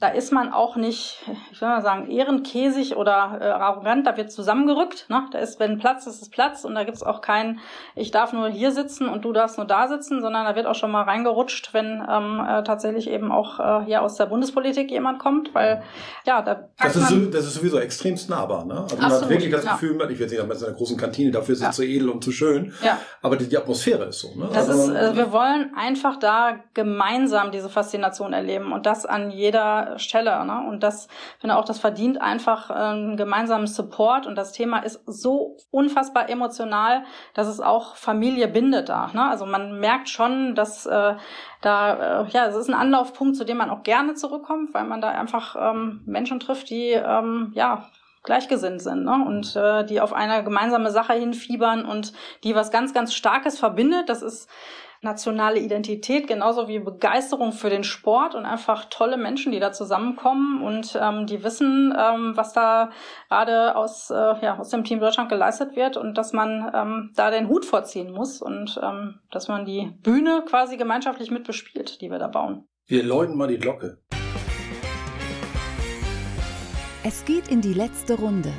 da 0.00 0.08
ist 0.08 0.32
man 0.32 0.52
auch 0.52 0.76
nicht, 0.76 1.22
ich 1.52 1.60
will 1.60 1.68
mal 1.68 1.82
sagen, 1.82 2.10
ehrenkäsig 2.10 2.96
oder 2.96 3.38
äh, 3.40 3.44
arrogant, 3.60 4.06
da 4.06 4.16
wird 4.16 4.32
zusammengerückt. 4.32 5.06
Ne? 5.08 5.26
Da 5.32 5.38
ist, 5.38 5.60
wenn 5.60 5.78
Platz 5.78 6.06
ist, 6.06 6.22
ist 6.22 6.32
Platz 6.32 6.64
und 6.64 6.74
da 6.74 6.84
gibt's 6.84 7.02
auch 7.02 7.20
kein, 7.20 7.60
ich 7.94 8.10
darf 8.10 8.32
nur 8.32 8.48
hier 8.48 8.72
sitzen 8.72 9.08
und 9.08 9.24
du 9.24 9.32
darfst 9.32 9.56
nur 9.56 9.66
da 9.66 9.88
sitzen, 9.88 10.20
sondern 10.20 10.44
da 10.44 10.56
wird 10.56 10.66
auch 10.66 10.74
schon 10.74 10.90
mal 10.90 11.02
reingerutscht, 11.02 11.72
wenn 11.74 12.04
ähm, 12.08 12.40
äh, 12.40 12.62
tatsächlich 12.62 13.08
eben 13.10 13.32
auch 13.32 13.60
äh, 13.60 13.84
hier 13.84 14.02
aus 14.02 14.16
der 14.16 14.26
Bundespolitik 14.26 14.90
jemand 14.90 15.18
kommt, 15.18 15.54
weil 15.54 15.82
ja, 16.24 16.42
da 16.42 16.68
das 16.82 16.96
ist, 16.96 17.08
so, 17.08 17.26
das 17.26 17.46
ist 17.46 17.54
sowieso 17.54 17.78
extremst 17.78 18.30
nahbar. 18.30 18.64
Ne? 18.64 18.82
Also 18.82 18.96
man 18.96 19.12
hat 19.12 19.28
wirklich 19.28 19.50
das 19.50 19.66
Gefühl, 19.66 19.98
ja. 19.98 20.08
ich 20.08 20.18
will 20.18 20.26
nicht, 20.26 20.38
man 20.38 20.50
ist 20.50 20.62
in 20.62 20.68
einer 20.68 20.76
großen 20.76 20.96
Kantine, 20.96 21.30
dafür 21.30 21.52
ist 21.52 21.60
es 21.60 21.66
ja. 21.66 21.72
zu 21.72 21.84
edel 21.84 22.08
und 22.08 22.24
zu 22.24 22.32
schön, 22.32 22.72
ja. 22.82 22.98
aber 23.22 23.36
die, 23.36 23.48
die 23.48 23.56
Atmosphäre 23.56 24.04
ist 24.04 24.20
so. 24.20 24.34
Ne? 24.34 24.48
Das 24.52 24.68
also 24.68 24.92
ist, 24.92 24.96
äh, 24.96 25.16
wir 25.16 25.32
wollen 25.32 25.72
einfach 25.76 26.18
da 26.18 26.56
gemeinsam 26.74 27.52
diese 27.52 27.68
Faszination 27.68 28.32
erleben 28.32 28.72
und 28.72 28.86
das 28.86 29.06
an 29.06 29.30
jeder 29.30 29.98
Stelle. 29.98 30.44
Ne? 30.44 30.64
Und 30.68 30.82
das 30.82 31.08
finde 31.38 31.56
auch, 31.56 31.64
das 31.64 31.78
verdient 31.78 32.20
einfach 32.20 32.70
äh, 32.70 32.74
einen 32.74 33.16
gemeinsamen 33.50 33.66
Support 33.66 34.26
und 34.26 34.36
das 34.36 34.52
Thema 34.52 34.78
ist 34.78 35.02
so 35.06 35.56
unfassbar 35.70 36.28
emotional, 36.28 37.04
dass 37.34 37.48
es 37.48 37.60
auch 37.60 37.96
Familie 37.96 38.48
bindet 38.48 38.88
da. 38.88 39.10
Ne? 39.12 39.28
Also 39.28 39.44
man 39.46 39.80
merkt 39.80 40.08
schon, 40.08 40.54
dass 40.54 40.86
äh, 40.86 41.16
da, 41.60 42.22
äh, 42.22 42.28
ja, 42.30 42.46
es 42.46 42.54
ist 42.54 42.68
ein 42.68 42.74
Anlaufpunkt, 42.74 43.36
zu 43.36 43.44
dem 43.44 43.56
man 43.56 43.70
auch 43.70 43.82
gerne 43.82 44.14
zurückkommt, 44.14 44.72
weil 44.72 44.84
man 44.84 45.00
da 45.00 45.10
einfach 45.10 45.56
ähm, 45.58 46.02
Menschen 46.06 46.38
trifft, 46.38 46.70
die, 46.70 46.90
ähm, 46.90 47.52
ja, 47.54 47.88
gleichgesinnt 48.22 48.82
sind 48.82 49.04
ne? 49.04 49.24
und 49.26 49.56
äh, 49.56 49.84
die 49.84 50.00
auf 50.00 50.12
eine 50.12 50.44
gemeinsame 50.44 50.90
Sache 50.90 51.14
hinfiebern 51.14 51.86
und 51.86 52.12
die 52.44 52.54
was 52.54 52.70
ganz, 52.70 52.92
ganz 52.92 53.14
Starkes 53.14 53.58
verbindet. 53.58 54.10
Das 54.10 54.20
ist 54.22 54.48
nationale 55.02 55.58
Identität, 55.58 56.26
genauso 56.26 56.68
wie 56.68 56.78
Begeisterung 56.78 57.52
für 57.52 57.70
den 57.70 57.84
Sport 57.84 58.34
und 58.34 58.44
einfach 58.44 58.86
tolle 58.90 59.16
Menschen, 59.16 59.50
die 59.50 59.60
da 59.60 59.72
zusammenkommen 59.72 60.62
und 60.62 60.98
ähm, 61.00 61.26
die 61.26 61.42
wissen, 61.42 61.94
ähm, 61.98 62.36
was 62.36 62.52
da 62.52 62.90
gerade 63.28 63.76
aus, 63.76 64.10
äh, 64.10 64.14
ja, 64.14 64.58
aus 64.58 64.68
dem 64.68 64.84
Team 64.84 65.00
Deutschland 65.00 65.30
geleistet 65.30 65.74
wird 65.74 65.96
und 65.96 66.18
dass 66.18 66.32
man 66.32 66.70
ähm, 66.74 67.12
da 67.16 67.30
den 67.30 67.48
Hut 67.48 67.64
vorziehen 67.64 68.12
muss 68.12 68.42
und 68.42 68.78
ähm, 68.82 69.20
dass 69.30 69.48
man 69.48 69.64
die 69.64 69.90
Bühne 70.02 70.44
quasi 70.46 70.76
gemeinschaftlich 70.76 71.30
mit 71.30 71.44
bespielt, 71.44 72.00
die 72.02 72.10
wir 72.10 72.18
da 72.18 72.28
bauen. 72.28 72.66
Wir 72.86 73.02
läuten 73.02 73.36
mal 73.36 73.48
die 73.48 73.58
Glocke. 73.58 73.98
Es 77.02 77.24
geht 77.24 77.48
in 77.48 77.62
die 77.62 77.72
letzte 77.72 78.18
Runde. 78.18 78.52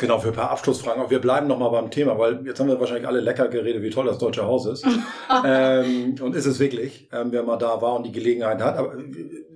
Genau, 0.00 0.18
für 0.18 0.28
ein 0.28 0.34
paar 0.34 0.50
Abschlussfragen. 0.50 1.02
Aber 1.02 1.10
wir 1.10 1.20
bleiben 1.20 1.46
nochmal 1.46 1.70
beim 1.70 1.90
Thema, 1.90 2.18
weil 2.18 2.40
jetzt 2.46 2.58
haben 2.58 2.68
wir 2.68 2.80
wahrscheinlich 2.80 3.06
alle 3.06 3.20
lecker 3.20 3.48
geredet, 3.48 3.82
wie 3.82 3.90
toll 3.90 4.06
das 4.06 4.16
Deutsche 4.16 4.46
Haus 4.46 4.64
ist. 4.64 4.86
ähm, 5.44 6.14
und 6.22 6.34
ist 6.34 6.46
es 6.46 6.58
wirklich, 6.58 7.10
ähm, 7.12 7.28
wer 7.32 7.42
mal 7.42 7.58
da 7.58 7.82
war 7.82 7.96
und 7.96 8.06
die 8.06 8.12
Gelegenheit 8.12 8.62
hat. 8.62 8.78
Aber 8.78 8.94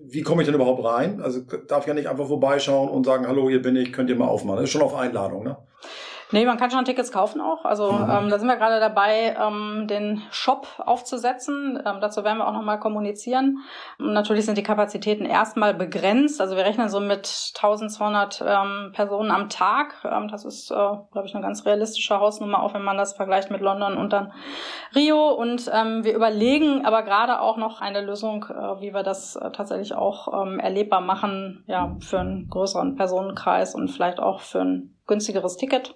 wie 0.06 0.20
komme 0.20 0.42
ich 0.42 0.46
denn 0.46 0.54
überhaupt 0.54 0.84
rein? 0.84 1.22
Also 1.22 1.40
darf 1.66 1.84
ich 1.84 1.86
ja 1.86 1.94
nicht 1.94 2.08
einfach 2.08 2.26
vorbeischauen 2.26 2.90
und 2.90 3.06
sagen, 3.06 3.26
hallo, 3.26 3.48
hier 3.48 3.62
bin 3.62 3.74
ich, 3.74 3.90
könnt 3.90 4.10
ihr 4.10 4.16
mal 4.16 4.28
aufmachen. 4.28 4.56
Das 4.56 4.64
ist 4.64 4.72
schon 4.72 4.82
auf 4.82 4.94
Einladung, 4.94 5.44
ne? 5.44 5.56
Nee, 6.34 6.46
man 6.46 6.56
kann 6.56 6.72
schon 6.72 6.84
Tickets 6.84 7.12
kaufen 7.12 7.40
auch. 7.40 7.64
Also 7.64 7.92
mhm. 7.92 8.10
ähm, 8.10 8.28
da 8.28 8.40
sind 8.40 8.48
wir 8.48 8.56
gerade 8.56 8.80
dabei, 8.80 9.36
ähm, 9.40 9.86
den 9.86 10.20
Shop 10.32 10.66
aufzusetzen. 10.84 11.80
Ähm, 11.86 11.98
dazu 12.00 12.24
werden 12.24 12.38
wir 12.38 12.48
auch 12.48 12.52
nochmal 12.52 12.80
kommunizieren. 12.80 13.58
Natürlich 14.00 14.44
sind 14.44 14.58
die 14.58 14.64
Kapazitäten 14.64 15.26
erstmal 15.26 15.74
begrenzt. 15.74 16.40
Also 16.40 16.56
wir 16.56 16.64
rechnen 16.64 16.88
so 16.88 16.98
mit 16.98 17.52
1200 17.54 18.42
ähm, 18.44 18.90
Personen 18.92 19.30
am 19.30 19.48
Tag. 19.48 19.94
Ähm, 20.04 20.26
das 20.26 20.44
ist, 20.44 20.72
äh, 20.72 20.74
glaube 20.74 21.22
ich, 21.26 21.36
eine 21.36 21.44
ganz 21.44 21.64
realistische 21.66 22.18
Hausnummer, 22.18 22.64
auch 22.64 22.74
wenn 22.74 22.82
man 22.82 22.96
das 22.96 23.12
vergleicht 23.12 23.52
mit 23.52 23.60
London 23.60 23.96
und 23.96 24.12
dann 24.12 24.32
Rio. 24.92 25.34
Und 25.34 25.70
ähm, 25.72 26.02
wir 26.02 26.16
überlegen 26.16 26.84
aber 26.84 27.04
gerade 27.04 27.40
auch 27.40 27.58
noch 27.58 27.80
eine 27.80 28.00
Lösung, 28.00 28.46
äh, 28.50 28.80
wie 28.80 28.92
wir 28.92 29.04
das 29.04 29.36
äh, 29.36 29.52
tatsächlich 29.52 29.94
auch 29.94 30.42
ähm, 30.42 30.58
erlebbar 30.58 31.00
machen, 31.00 31.62
ja, 31.68 31.94
für 32.00 32.18
einen 32.18 32.48
größeren 32.48 32.96
Personenkreis 32.96 33.76
und 33.76 33.86
vielleicht 33.86 34.18
auch 34.18 34.40
für 34.40 34.62
ein 34.62 34.93
günstigeres 35.06 35.56
Ticket, 35.56 35.94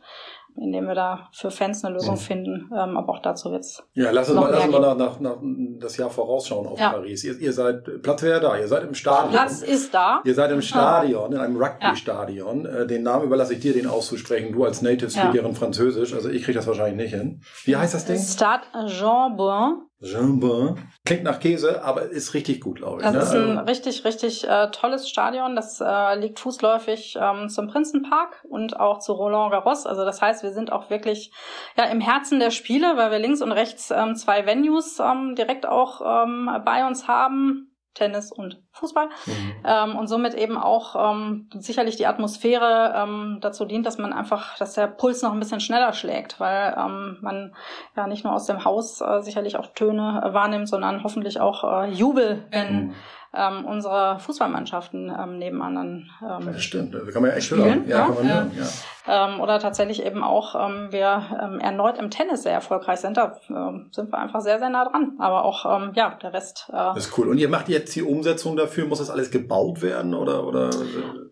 indem 0.57 0.87
wir 0.87 0.95
da 0.95 1.29
für 1.33 1.51
Fans 1.51 1.85
eine 1.85 1.95
Lösung 1.95 2.15
mhm. 2.15 2.19
finden. 2.19 2.71
Ähm, 2.73 2.97
aber 2.97 3.15
auch 3.15 3.23
dazu 3.23 3.51
wird's. 3.51 3.83
Ja, 3.95 4.11
lass 4.11 4.29
uns 4.29 4.41
mal, 4.41 4.51
lass 4.51 4.65
uns 4.65 4.73
mal 4.73 4.81
nach, 4.81 4.97
nach, 4.97 5.21
nach 5.21 5.37
das 5.79 5.97
Jahr 5.97 6.11
vorausschauen 6.11 6.67
auf 6.67 6.79
ja. 6.79 6.91
Paris. 6.91 7.25
Ihr, 7.25 7.39
ihr 7.39 7.53
seid, 7.53 8.03
Platz 8.03 8.23
wäre 8.23 8.41
da, 8.41 8.57
ihr 8.57 8.69
seid 8.69 8.85
im 8.85 8.95
Stadion. 8.95 9.31
Platz 9.31 9.63
ist 9.63 9.95
da. 9.95 10.21
Ihr 10.25 10.35
seid 10.35 10.51
im 10.51 10.63
Stadion, 10.63 11.33
in 11.33 11.39
einem 11.39 11.57
Rugby-Stadion. 11.57 12.65
Ja. 12.65 12.71
Äh, 12.79 12.87
den 12.87 13.03
Namen 13.03 13.25
überlasse 13.25 13.55
ich 13.55 13.61
dir, 13.61 13.73
den 13.73 13.87
auszusprechen. 13.87 14.53
Du 14.53 14.65
als 14.65 14.83
Native 14.83 15.11
Speakerin 15.11 15.53
ja. 15.53 15.55
Französisch. 15.55 16.13
Also 16.15 16.29
ich 16.29 16.43
kriege 16.43 16.59
das 16.59 16.67
wahrscheinlich 16.67 16.97
nicht 16.97 17.15
hin. 17.15 17.43
Wie 17.65 17.77
heißt 17.77 17.95
das 17.95 18.05
Ding? 18.05 18.19
Stade 18.19 18.65
Jean 18.87 19.37
Bouin. 19.37 19.88
Jambon. 20.01 20.79
Klingt 21.05 21.25
nach 21.25 21.41
Käse, 21.41 21.83
aber 21.83 22.03
ist 22.03 22.35
richtig 22.35 22.61
gut, 22.61 22.77
glaube 22.77 22.99
ich. 22.99 23.03
Das 23.03 23.15
ne? 23.15 23.21
ist 23.21 23.33
ein 23.33 23.59
also 23.59 23.71
richtig, 23.71 24.05
richtig 24.05 24.49
äh, 24.49 24.71
tolles 24.71 25.09
Stadion. 25.09 25.57
Das 25.57 25.81
äh, 25.81 26.15
liegt 26.19 26.39
fußläufig 26.39 27.19
ähm, 27.21 27.49
zum 27.49 27.67
Prinzenpark 27.67 28.45
und 28.49 28.79
auch 28.79 29.01
zu 29.01 29.13
Roland 29.13 29.51
Garros. 29.51 29.87
Also 29.87 30.05
das 30.05 30.23
heißt, 30.23 30.45
wir 30.45 30.53
sind 30.53 30.71
auch 30.71 30.89
wirklich 30.91 31.33
ja 31.77 31.85
im 31.85 32.01
Herzen 32.01 32.39
der 32.39 32.51
Spiele, 32.51 32.97
weil 32.97 33.11
wir 33.11 33.19
links 33.19 33.43
und 33.43 33.51
rechts 33.51 33.91
ähm, 33.91 34.15
zwei 34.15 34.47
Venues 34.47 35.01
ähm, 35.01 35.35
direkt 35.35 35.67
auch 35.67 36.01
ähm, 36.25 36.49
bei 36.65 36.87
uns 36.87 37.09
haben. 37.09 37.68
Tennis 37.99 38.33
und 38.33 38.63
Fußball. 38.73 39.09
Mhm. 39.27 39.53
Ähm, 39.65 39.97
und 39.97 40.07
somit 40.07 40.35
eben 40.35 40.57
auch 40.57 41.13
ähm, 41.13 41.49
sicherlich 41.55 41.97
die 41.97 42.07
Atmosphäre 42.07 42.95
ähm, 42.97 43.39
dazu 43.41 43.65
dient, 43.65 43.87
dass 43.87 43.99
man 43.99 44.13
einfach, 44.13 44.57
dass 44.59 44.75
der 44.75 44.87
Puls 44.87 45.23
noch 45.23 45.33
ein 45.33 45.41
bisschen 45.41 45.61
schneller 45.61 45.93
schlägt, 45.93 46.39
weil 46.41 46.75
ähm, 46.79 47.19
man 47.21 47.55
ja 47.97 48.07
nicht 48.07 48.25
nur 48.25 48.33
aus 48.33 48.47
dem 48.47 48.65
Haus 48.65 49.01
äh, 49.01 49.21
sicherlich 49.21 49.57
auch 49.57 49.67
Töne 49.75 50.23
äh, 50.25 50.33
wahrnimmt, 50.33 50.69
sondern 50.69 51.03
hoffentlich 51.03 51.41
auch 51.41 51.65
äh, 51.65 51.91
Jubel, 51.91 52.47
wenn 52.51 52.87
mhm 52.87 52.95
ähm, 53.35 53.65
unsere 53.65 54.19
Fußballmannschaften 54.21 55.13
ähm, 55.17 55.39
nebenan 55.39 55.75
dann 55.75 56.11
ähm, 56.23 56.53
das 56.53 56.63
stimmt, 56.63 56.95
da 56.95 57.01
kann 57.13 57.23
man 57.23 57.31
ja 57.31 57.37
echt 57.37 57.47
spielen. 57.47 57.87
Ja, 57.87 57.99
ja, 57.99 58.07
kann 58.07 58.15
man 58.15 58.27
ja. 58.27 58.35
hören, 58.35 58.53
ja. 58.57 58.67
Ähm, 59.09 59.41
oder 59.41 59.59
tatsächlich 59.59 60.05
eben 60.05 60.23
auch 60.23 60.55
ähm, 60.55 60.89
wir 60.91 61.23
ähm, 61.43 61.61
erneut 61.61 61.99
im 61.99 62.11
Tennis 62.11 62.43
sehr 62.43 62.53
erfolgreich 62.53 63.01
sind. 63.01 63.17
Da 63.17 63.39
ähm, 63.49 63.89
sind 63.91 64.13
wir 64.13 64.19
einfach 64.19 64.43
sehr, 64.43 64.59
sehr 64.59 64.69
nah 64.69 64.85
dran. 64.85 65.13
Aber 65.19 65.45
auch, 65.45 65.65
ähm, 65.65 65.93
ja, 65.95 66.11
der 66.23 66.35
Rest. 66.35 66.67
Äh, 66.69 66.77
das 66.77 67.07
ist 67.07 67.19
cool. 67.19 67.29
Und 67.29 67.39
ihr 67.39 67.49
macht 67.49 67.71
jetzt 67.71 67.97
die 67.97 68.03
Umsetzung 68.03 68.57
dafür? 68.57 68.87
Muss 68.87 68.99
das 68.99 69.09
alles 69.09 69.31
gebaut 69.31 69.81
werden 69.81 70.13
oder? 70.13 70.47
oder? 70.47 70.69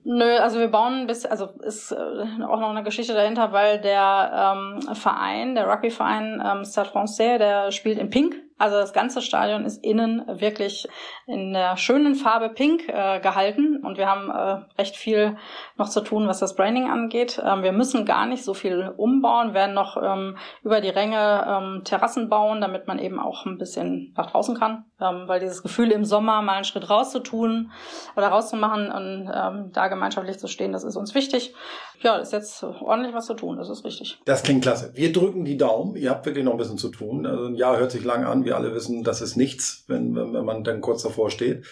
Nö, 0.04 0.37
also 0.38 0.59
wir 0.59 0.68
bauen 0.68 1.06
bis, 1.06 1.26
also 1.26 1.50
ist 1.62 1.92
äh, 1.92 1.96
auch 2.44 2.61
noch 2.61 2.70
eine 2.70 2.82
Geschichte 2.82 3.12
dahinter, 3.12 3.52
weil 3.52 3.80
der 3.80 4.54
ähm, 4.56 4.94
Verein, 4.94 5.54
der 5.54 5.68
Rugbyverein 5.68 6.42
ähm, 6.44 6.64
Stade 6.64 6.88
Francais, 6.88 7.38
der 7.38 7.72
spielt 7.72 7.98
in 7.98 8.09
Pink 8.09 8.37
also 8.59 8.77
das 8.77 8.95
ganze 8.95 9.21
Stadion 9.21 9.64
ist 9.64 9.85
innen 9.85 10.23
wirklich 10.40 10.88
in 11.27 11.53
der 11.53 11.77
schönen 11.77 12.14
Farbe 12.14 12.49
Pink 12.49 12.88
äh, 12.88 13.21
gehalten 13.21 13.85
und 13.85 13.99
wir 13.99 14.09
haben 14.09 14.31
äh, 14.31 14.81
recht 14.81 14.97
viel 14.97 15.37
noch 15.77 15.90
zu 15.90 16.01
tun, 16.01 16.27
was 16.27 16.38
das 16.38 16.57
Branding 16.57 16.88
angeht. 16.90 17.40
Ähm, 17.45 17.62
wir 17.62 17.73
müssen 17.73 18.07
gar 18.07 18.25
nicht 18.25 18.45
so 18.45 18.55
viel 18.55 18.92
umbauen, 18.97 19.53
werden 19.53 19.75
noch 19.75 19.97
ähm, 20.03 20.38
über 20.62 20.81
die 20.81 20.88
Ränge 20.88 21.47
ähm, 21.47 21.83
Terrassen 21.85 22.31
bauen, 22.31 22.62
damit 22.62 22.87
man 22.87 22.99
eben 22.99 23.19
auch 23.19 23.45
ein 23.45 23.59
bisschen 23.59 24.14
nach 24.16 24.31
draußen 24.31 24.57
kann, 24.57 24.85
ähm, 25.00 25.24
weil 25.26 25.40
dieses 25.40 25.62
Gefühl 25.62 25.92
im 25.92 26.04
Sommer 26.04 26.40
mal 26.42 26.54
einen 26.54 26.64
Schritt 26.64 26.88
rauszutun 26.88 27.70
oder 28.16 28.28
rauszumachen 28.28 28.90
und 28.90 29.30
ähm, 29.32 29.70
da 29.72 29.88
gemeinschaftlich 29.88 30.38
zu 30.38 30.48
stehen, 30.48 30.72
das 30.72 30.85
ist 30.85 30.96
uns 30.96 31.14
wichtig. 31.14 31.54
Ja, 32.00 32.16
ist 32.16 32.32
jetzt 32.32 32.62
ordentlich 32.62 33.14
was 33.14 33.26
zu 33.26 33.35
tun, 33.35 33.56
das 33.56 33.68
ist 33.68 33.85
richtig. 33.85 34.18
Das 34.24 34.42
klingt 34.42 34.62
klasse. 34.62 34.92
Wir 34.94 35.12
drücken 35.12 35.44
die 35.44 35.56
Daumen. 35.56 35.96
Ihr 35.96 36.11
habt 36.11 36.26
wirklich 36.26 36.44
noch 36.44 36.52
ein 36.52 36.59
bisschen 36.59 36.78
zu 36.78 36.88
tun. 36.88 37.26
Also 37.26 37.46
ein 37.46 37.54
Jahr 37.54 37.78
hört 37.78 37.90
sich 37.90 38.04
lang 38.04 38.24
an 38.24 38.44
wir 38.44 38.56
alle 38.56 38.74
wissen, 38.74 39.02
das 39.02 39.20
ist 39.20 39.37
nichts, 39.37 39.85
wenn, 39.88 40.14
wenn, 40.14 40.32
wenn 40.32 40.44
man 40.44 40.64
dann 40.64 40.80
kurz 40.80 41.02
davor 41.02 41.30
steht. 41.30 41.64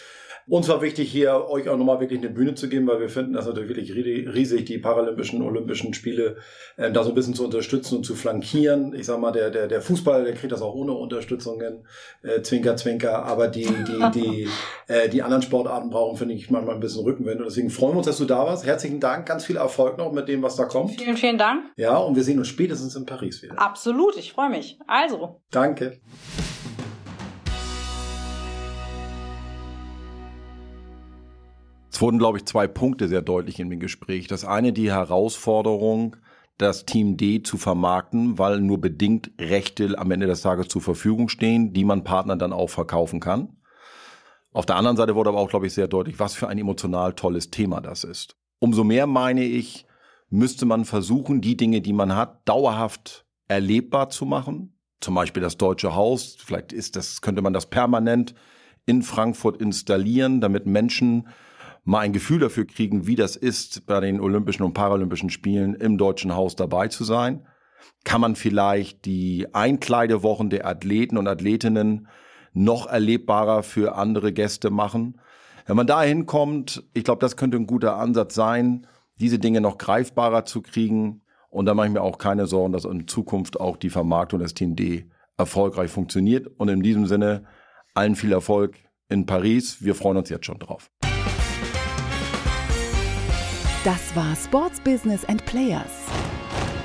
Uns 0.46 0.68
war 0.68 0.82
wichtig, 0.82 1.10
hier 1.10 1.48
euch 1.48 1.68
auch 1.68 1.78
nochmal 1.78 2.00
wirklich 2.00 2.20
eine 2.20 2.28
Bühne 2.28 2.54
zu 2.54 2.68
geben, 2.68 2.86
weil 2.86 3.00
wir 3.00 3.08
finden 3.08 3.32
das 3.32 3.46
natürlich 3.46 3.68
wirklich 3.68 4.34
riesig, 4.34 4.66
die 4.66 4.78
Paralympischen, 4.78 5.40
Olympischen 5.42 5.94
Spiele 5.94 6.36
äh, 6.76 6.90
da 6.90 7.02
so 7.02 7.10
ein 7.10 7.14
bisschen 7.14 7.34
zu 7.34 7.44
unterstützen 7.44 7.96
und 7.96 8.04
zu 8.04 8.14
flankieren. 8.14 8.94
Ich 8.94 9.06
sag 9.06 9.18
mal, 9.20 9.32
der, 9.32 9.50
der, 9.50 9.68
der 9.68 9.80
Fußball, 9.80 10.24
der 10.24 10.34
kriegt 10.34 10.52
das 10.52 10.60
auch 10.60 10.74
ohne 10.74 10.92
Unterstützungen, 10.92 11.86
äh, 12.22 12.42
Zwinker, 12.42 12.76
Zwinker, 12.76 13.24
aber 13.24 13.48
die, 13.48 13.64
die, 13.64 14.10
die, 14.14 14.48
äh, 14.86 15.08
die 15.08 15.22
anderen 15.22 15.42
Sportarten 15.42 15.88
brauchen, 15.88 16.16
finde 16.16 16.34
ich, 16.34 16.50
manchmal 16.50 16.74
ein 16.74 16.80
bisschen 16.80 17.04
Rückenwind. 17.04 17.40
Und 17.40 17.46
deswegen 17.46 17.70
freuen 17.70 17.94
wir 17.94 17.98
uns, 17.98 18.06
dass 18.06 18.18
du 18.18 18.26
da 18.26 18.44
warst. 18.44 18.66
Herzlichen 18.66 19.00
Dank, 19.00 19.26
ganz 19.26 19.44
viel 19.44 19.56
Erfolg 19.56 19.96
noch 19.96 20.12
mit 20.12 20.28
dem, 20.28 20.42
was 20.42 20.56
da 20.56 20.66
kommt. 20.66 21.00
Vielen, 21.00 21.16
vielen 21.16 21.38
Dank. 21.38 21.64
Ja, 21.76 21.96
und 21.96 22.16
wir 22.16 22.22
sehen 22.22 22.38
uns 22.38 22.48
spätestens 22.48 22.94
in 22.96 23.06
Paris 23.06 23.42
wieder. 23.42 23.58
Absolut, 23.58 24.16
ich 24.18 24.32
freue 24.32 24.50
mich. 24.50 24.78
Also. 24.86 25.40
Danke. 25.50 26.00
Es 31.94 32.00
wurden, 32.00 32.18
glaube 32.18 32.38
ich, 32.38 32.44
zwei 32.44 32.66
Punkte 32.66 33.06
sehr 33.06 33.22
deutlich 33.22 33.60
in 33.60 33.70
dem 33.70 33.78
Gespräch. 33.78 34.26
Das 34.26 34.44
eine 34.44 34.72
die 34.72 34.90
Herausforderung, 34.90 36.16
das 36.58 36.86
Team 36.86 37.16
D 37.16 37.44
zu 37.44 37.56
vermarkten, 37.56 38.36
weil 38.36 38.60
nur 38.60 38.80
bedingt 38.80 39.30
Rechte 39.38 39.96
am 39.96 40.10
Ende 40.10 40.26
des 40.26 40.42
Tages 40.42 40.66
zur 40.66 40.82
Verfügung 40.82 41.28
stehen, 41.28 41.72
die 41.72 41.84
man 41.84 42.02
Partnern 42.02 42.40
dann 42.40 42.52
auch 42.52 42.68
verkaufen 42.68 43.20
kann. 43.20 43.58
Auf 44.52 44.66
der 44.66 44.74
anderen 44.74 44.96
Seite 44.96 45.14
wurde 45.14 45.30
aber 45.30 45.38
auch, 45.38 45.48
glaube 45.48 45.68
ich, 45.68 45.74
sehr 45.74 45.86
deutlich, 45.86 46.18
was 46.18 46.34
für 46.34 46.48
ein 46.48 46.58
emotional 46.58 47.12
tolles 47.12 47.52
Thema 47.52 47.80
das 47.80 48.02
ist. 48.02 48.34
Umso 48.58 48.82
mehr 48.82 49.06
meine 49.06 49.44
ich, 49.44 49.86
müsste 50.30 50.66
man 50.66 50.86
versuchen, 50.86 51.42
die 51.42 51.56
Dinge, 51.56 51.80
die 51.80 51.92
man 51.92 52.16
hat, 52.16 52.40
dauerhaft 52.48 53.24
erlebbar 53.46 54.10
zu 54.10 54.24
machen. 54.24 54.80
Zum 55.00 55.14
Beispiel 55.14 55.44
das 55.44 55.58
Deutsche 55.58 55.94
Haus. 55.94 56.38
Vielleicht 56.44 56.72
ist 56.72 56.96
das, 56.96 57.20
könnte 57.20 57.40
man 57.40 57.52
das 57.52 57.66
permanent 57.66 58.34
in 58.84 59.02
Frankfurt 59.02 59.58
installieren, 59.58 60.40
damit 60.40 60.66
Menschen 60.66 61.28
mal 61.84 62.00
ein 62.00 62.12
Gefühl 62.12 62.40
dafür 62.40 62.66
kriegen, 62.66 63.06
wie 63.06 63.14
das 63.14 63.36
ist, 63.36 63.86
bei 63.86 64.00
den 64.00 64.20
Olympischen 64.20 64.62
und 64.62 64.72
Paralympischen 64.72 65.30
Spielen 65.30 65.74
im 65.74 65.98
Deutschen 65.98 66.34
Haus 66.34 66.56
dabei 66.56 66.88
zu 66.88 67.04
sein. 67.04 67.46
Kann 68.04 68.20
man 68.20 68.36
vielleicht 68.36 69.04
die 69.04 69.46
Einkleidewochen 69.52 70.50
der 70.50 70.66
Athleten 70.66 71.18
und 71.18 71.28
Athletinnen 71.28 72.08
noch 72.52 72.86
erlebbarer 72.86 73.62
für 73.62 73.96
andere 73.96 74.32
Gäste 74.32 74.70
machen? 74.70 75.20
Wenn 75.66 75.76
man 75.76 75.86
da 75.86 76.02
hinkommt, 76.02 76.84
ich 76.94 77.04
glaube, 77.04 77.20
das 77.20 77.36
könnte 77.36 77.56
ein 77.56 77.66
guter 77.66 77.96
Ansatz 77.96 78.34
sein, 78.34 78.86
diese 79.18 79.38
Dinge 79.38 79.60
noch 79.60 79.78
greifbarer 79.78 80.44
zu 80.44 80.62
kriegen. 80.62 81.22
Und 81.48 81.66
da 81.66 81.74
mache 81.74 81.86
ich 81.86 81.92
mir 81.92 82.02
auch 82.02 82.18
keine 82.18 82.46
Sorgen, 82.46 82.72
dass 82.72 82.84
in 82.84 83.06
Zukunft 83.06 83.60
auch 83.60 83.76
die 83.76 83.90
Vermarktung 83.90 84.40
des 84.40 84.54
Team 84.54 84.76
D 84.76 85.08
erfolgreich 85.36 85.90
funktioniert. 85.90 86.46
Und 86.46 86.68
in 86.68 86.82
diesem 86.82 87.06
Sinne 87.06 87.44
allen 87.94 88.16
viel 88.16 88.32
Erfolg 88.32 88.76
in 89.08 89.26
Paris. 89.26 89.82
Wir 89.82 89.94
freuen 89.94 90.16
uns 90.16 90.28
jetzt 90.28 90.46
schon 90.46 90.58
drauf. 90.58 90.90
Das 93.84 94.16
war 94.16 94.34
Sports 94.34 94.80
Business 94.80 95.26
and 95.26 95.44
Players. 95.44 96.06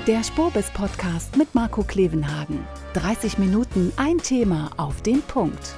Der 0.06 0.22
Spurbis 0.22 0.68
Podcast 0.74 1.34
mit 1.34 1.54
Marco 1.54 1.82
Klevenhagen. 1.82 2.62
30 2.92 3.38
Minuten 3.38 3.90
ein 3.96 4.18
Thema 4.18 4.70
auf 4.76 5.00
den 5.00 5.22
Punkt. 5.22 5.76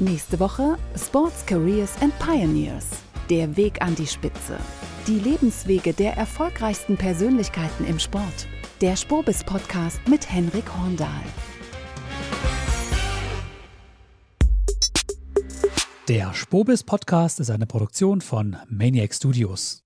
Nächste 0.00 0.40
Woche 0.40 0.76
Sports 0.96 1.46
Careers 1.46 1.94
and 2.00 2.12
Pioneers. 2.18 2.88
Der 3.30 3.56
Weg 3.56 3.80
an 3.80 3.94
die 3.94 4.08
Spitze. 4.08 4.58
Die 5.06 5.20
Lebenswege 5.20 5.92
der 5.92 6.16
erfolgreichsten 6.16 6.96
Persönlichkeiten 6.96 7.86
im 7.86 8.00
Sport. 8.00 8.48
Der 8.80 8.96
Spurbis 8.96 9.44
Podcast 9.44 10.00
mit 10.08 10.28
Henrik 10.28 10.64
Horndahl. 10.76 11.22
Der 16.08 16.34
Spobis 16.34 16.82
Podcast 16.82 17.38
ist 17.38 17.50
eine 17.50 17.66
Produktion 17.66 18.20
von 18.20 18.56
Maniac 18.68 19.14
Studios. 19.14 19.84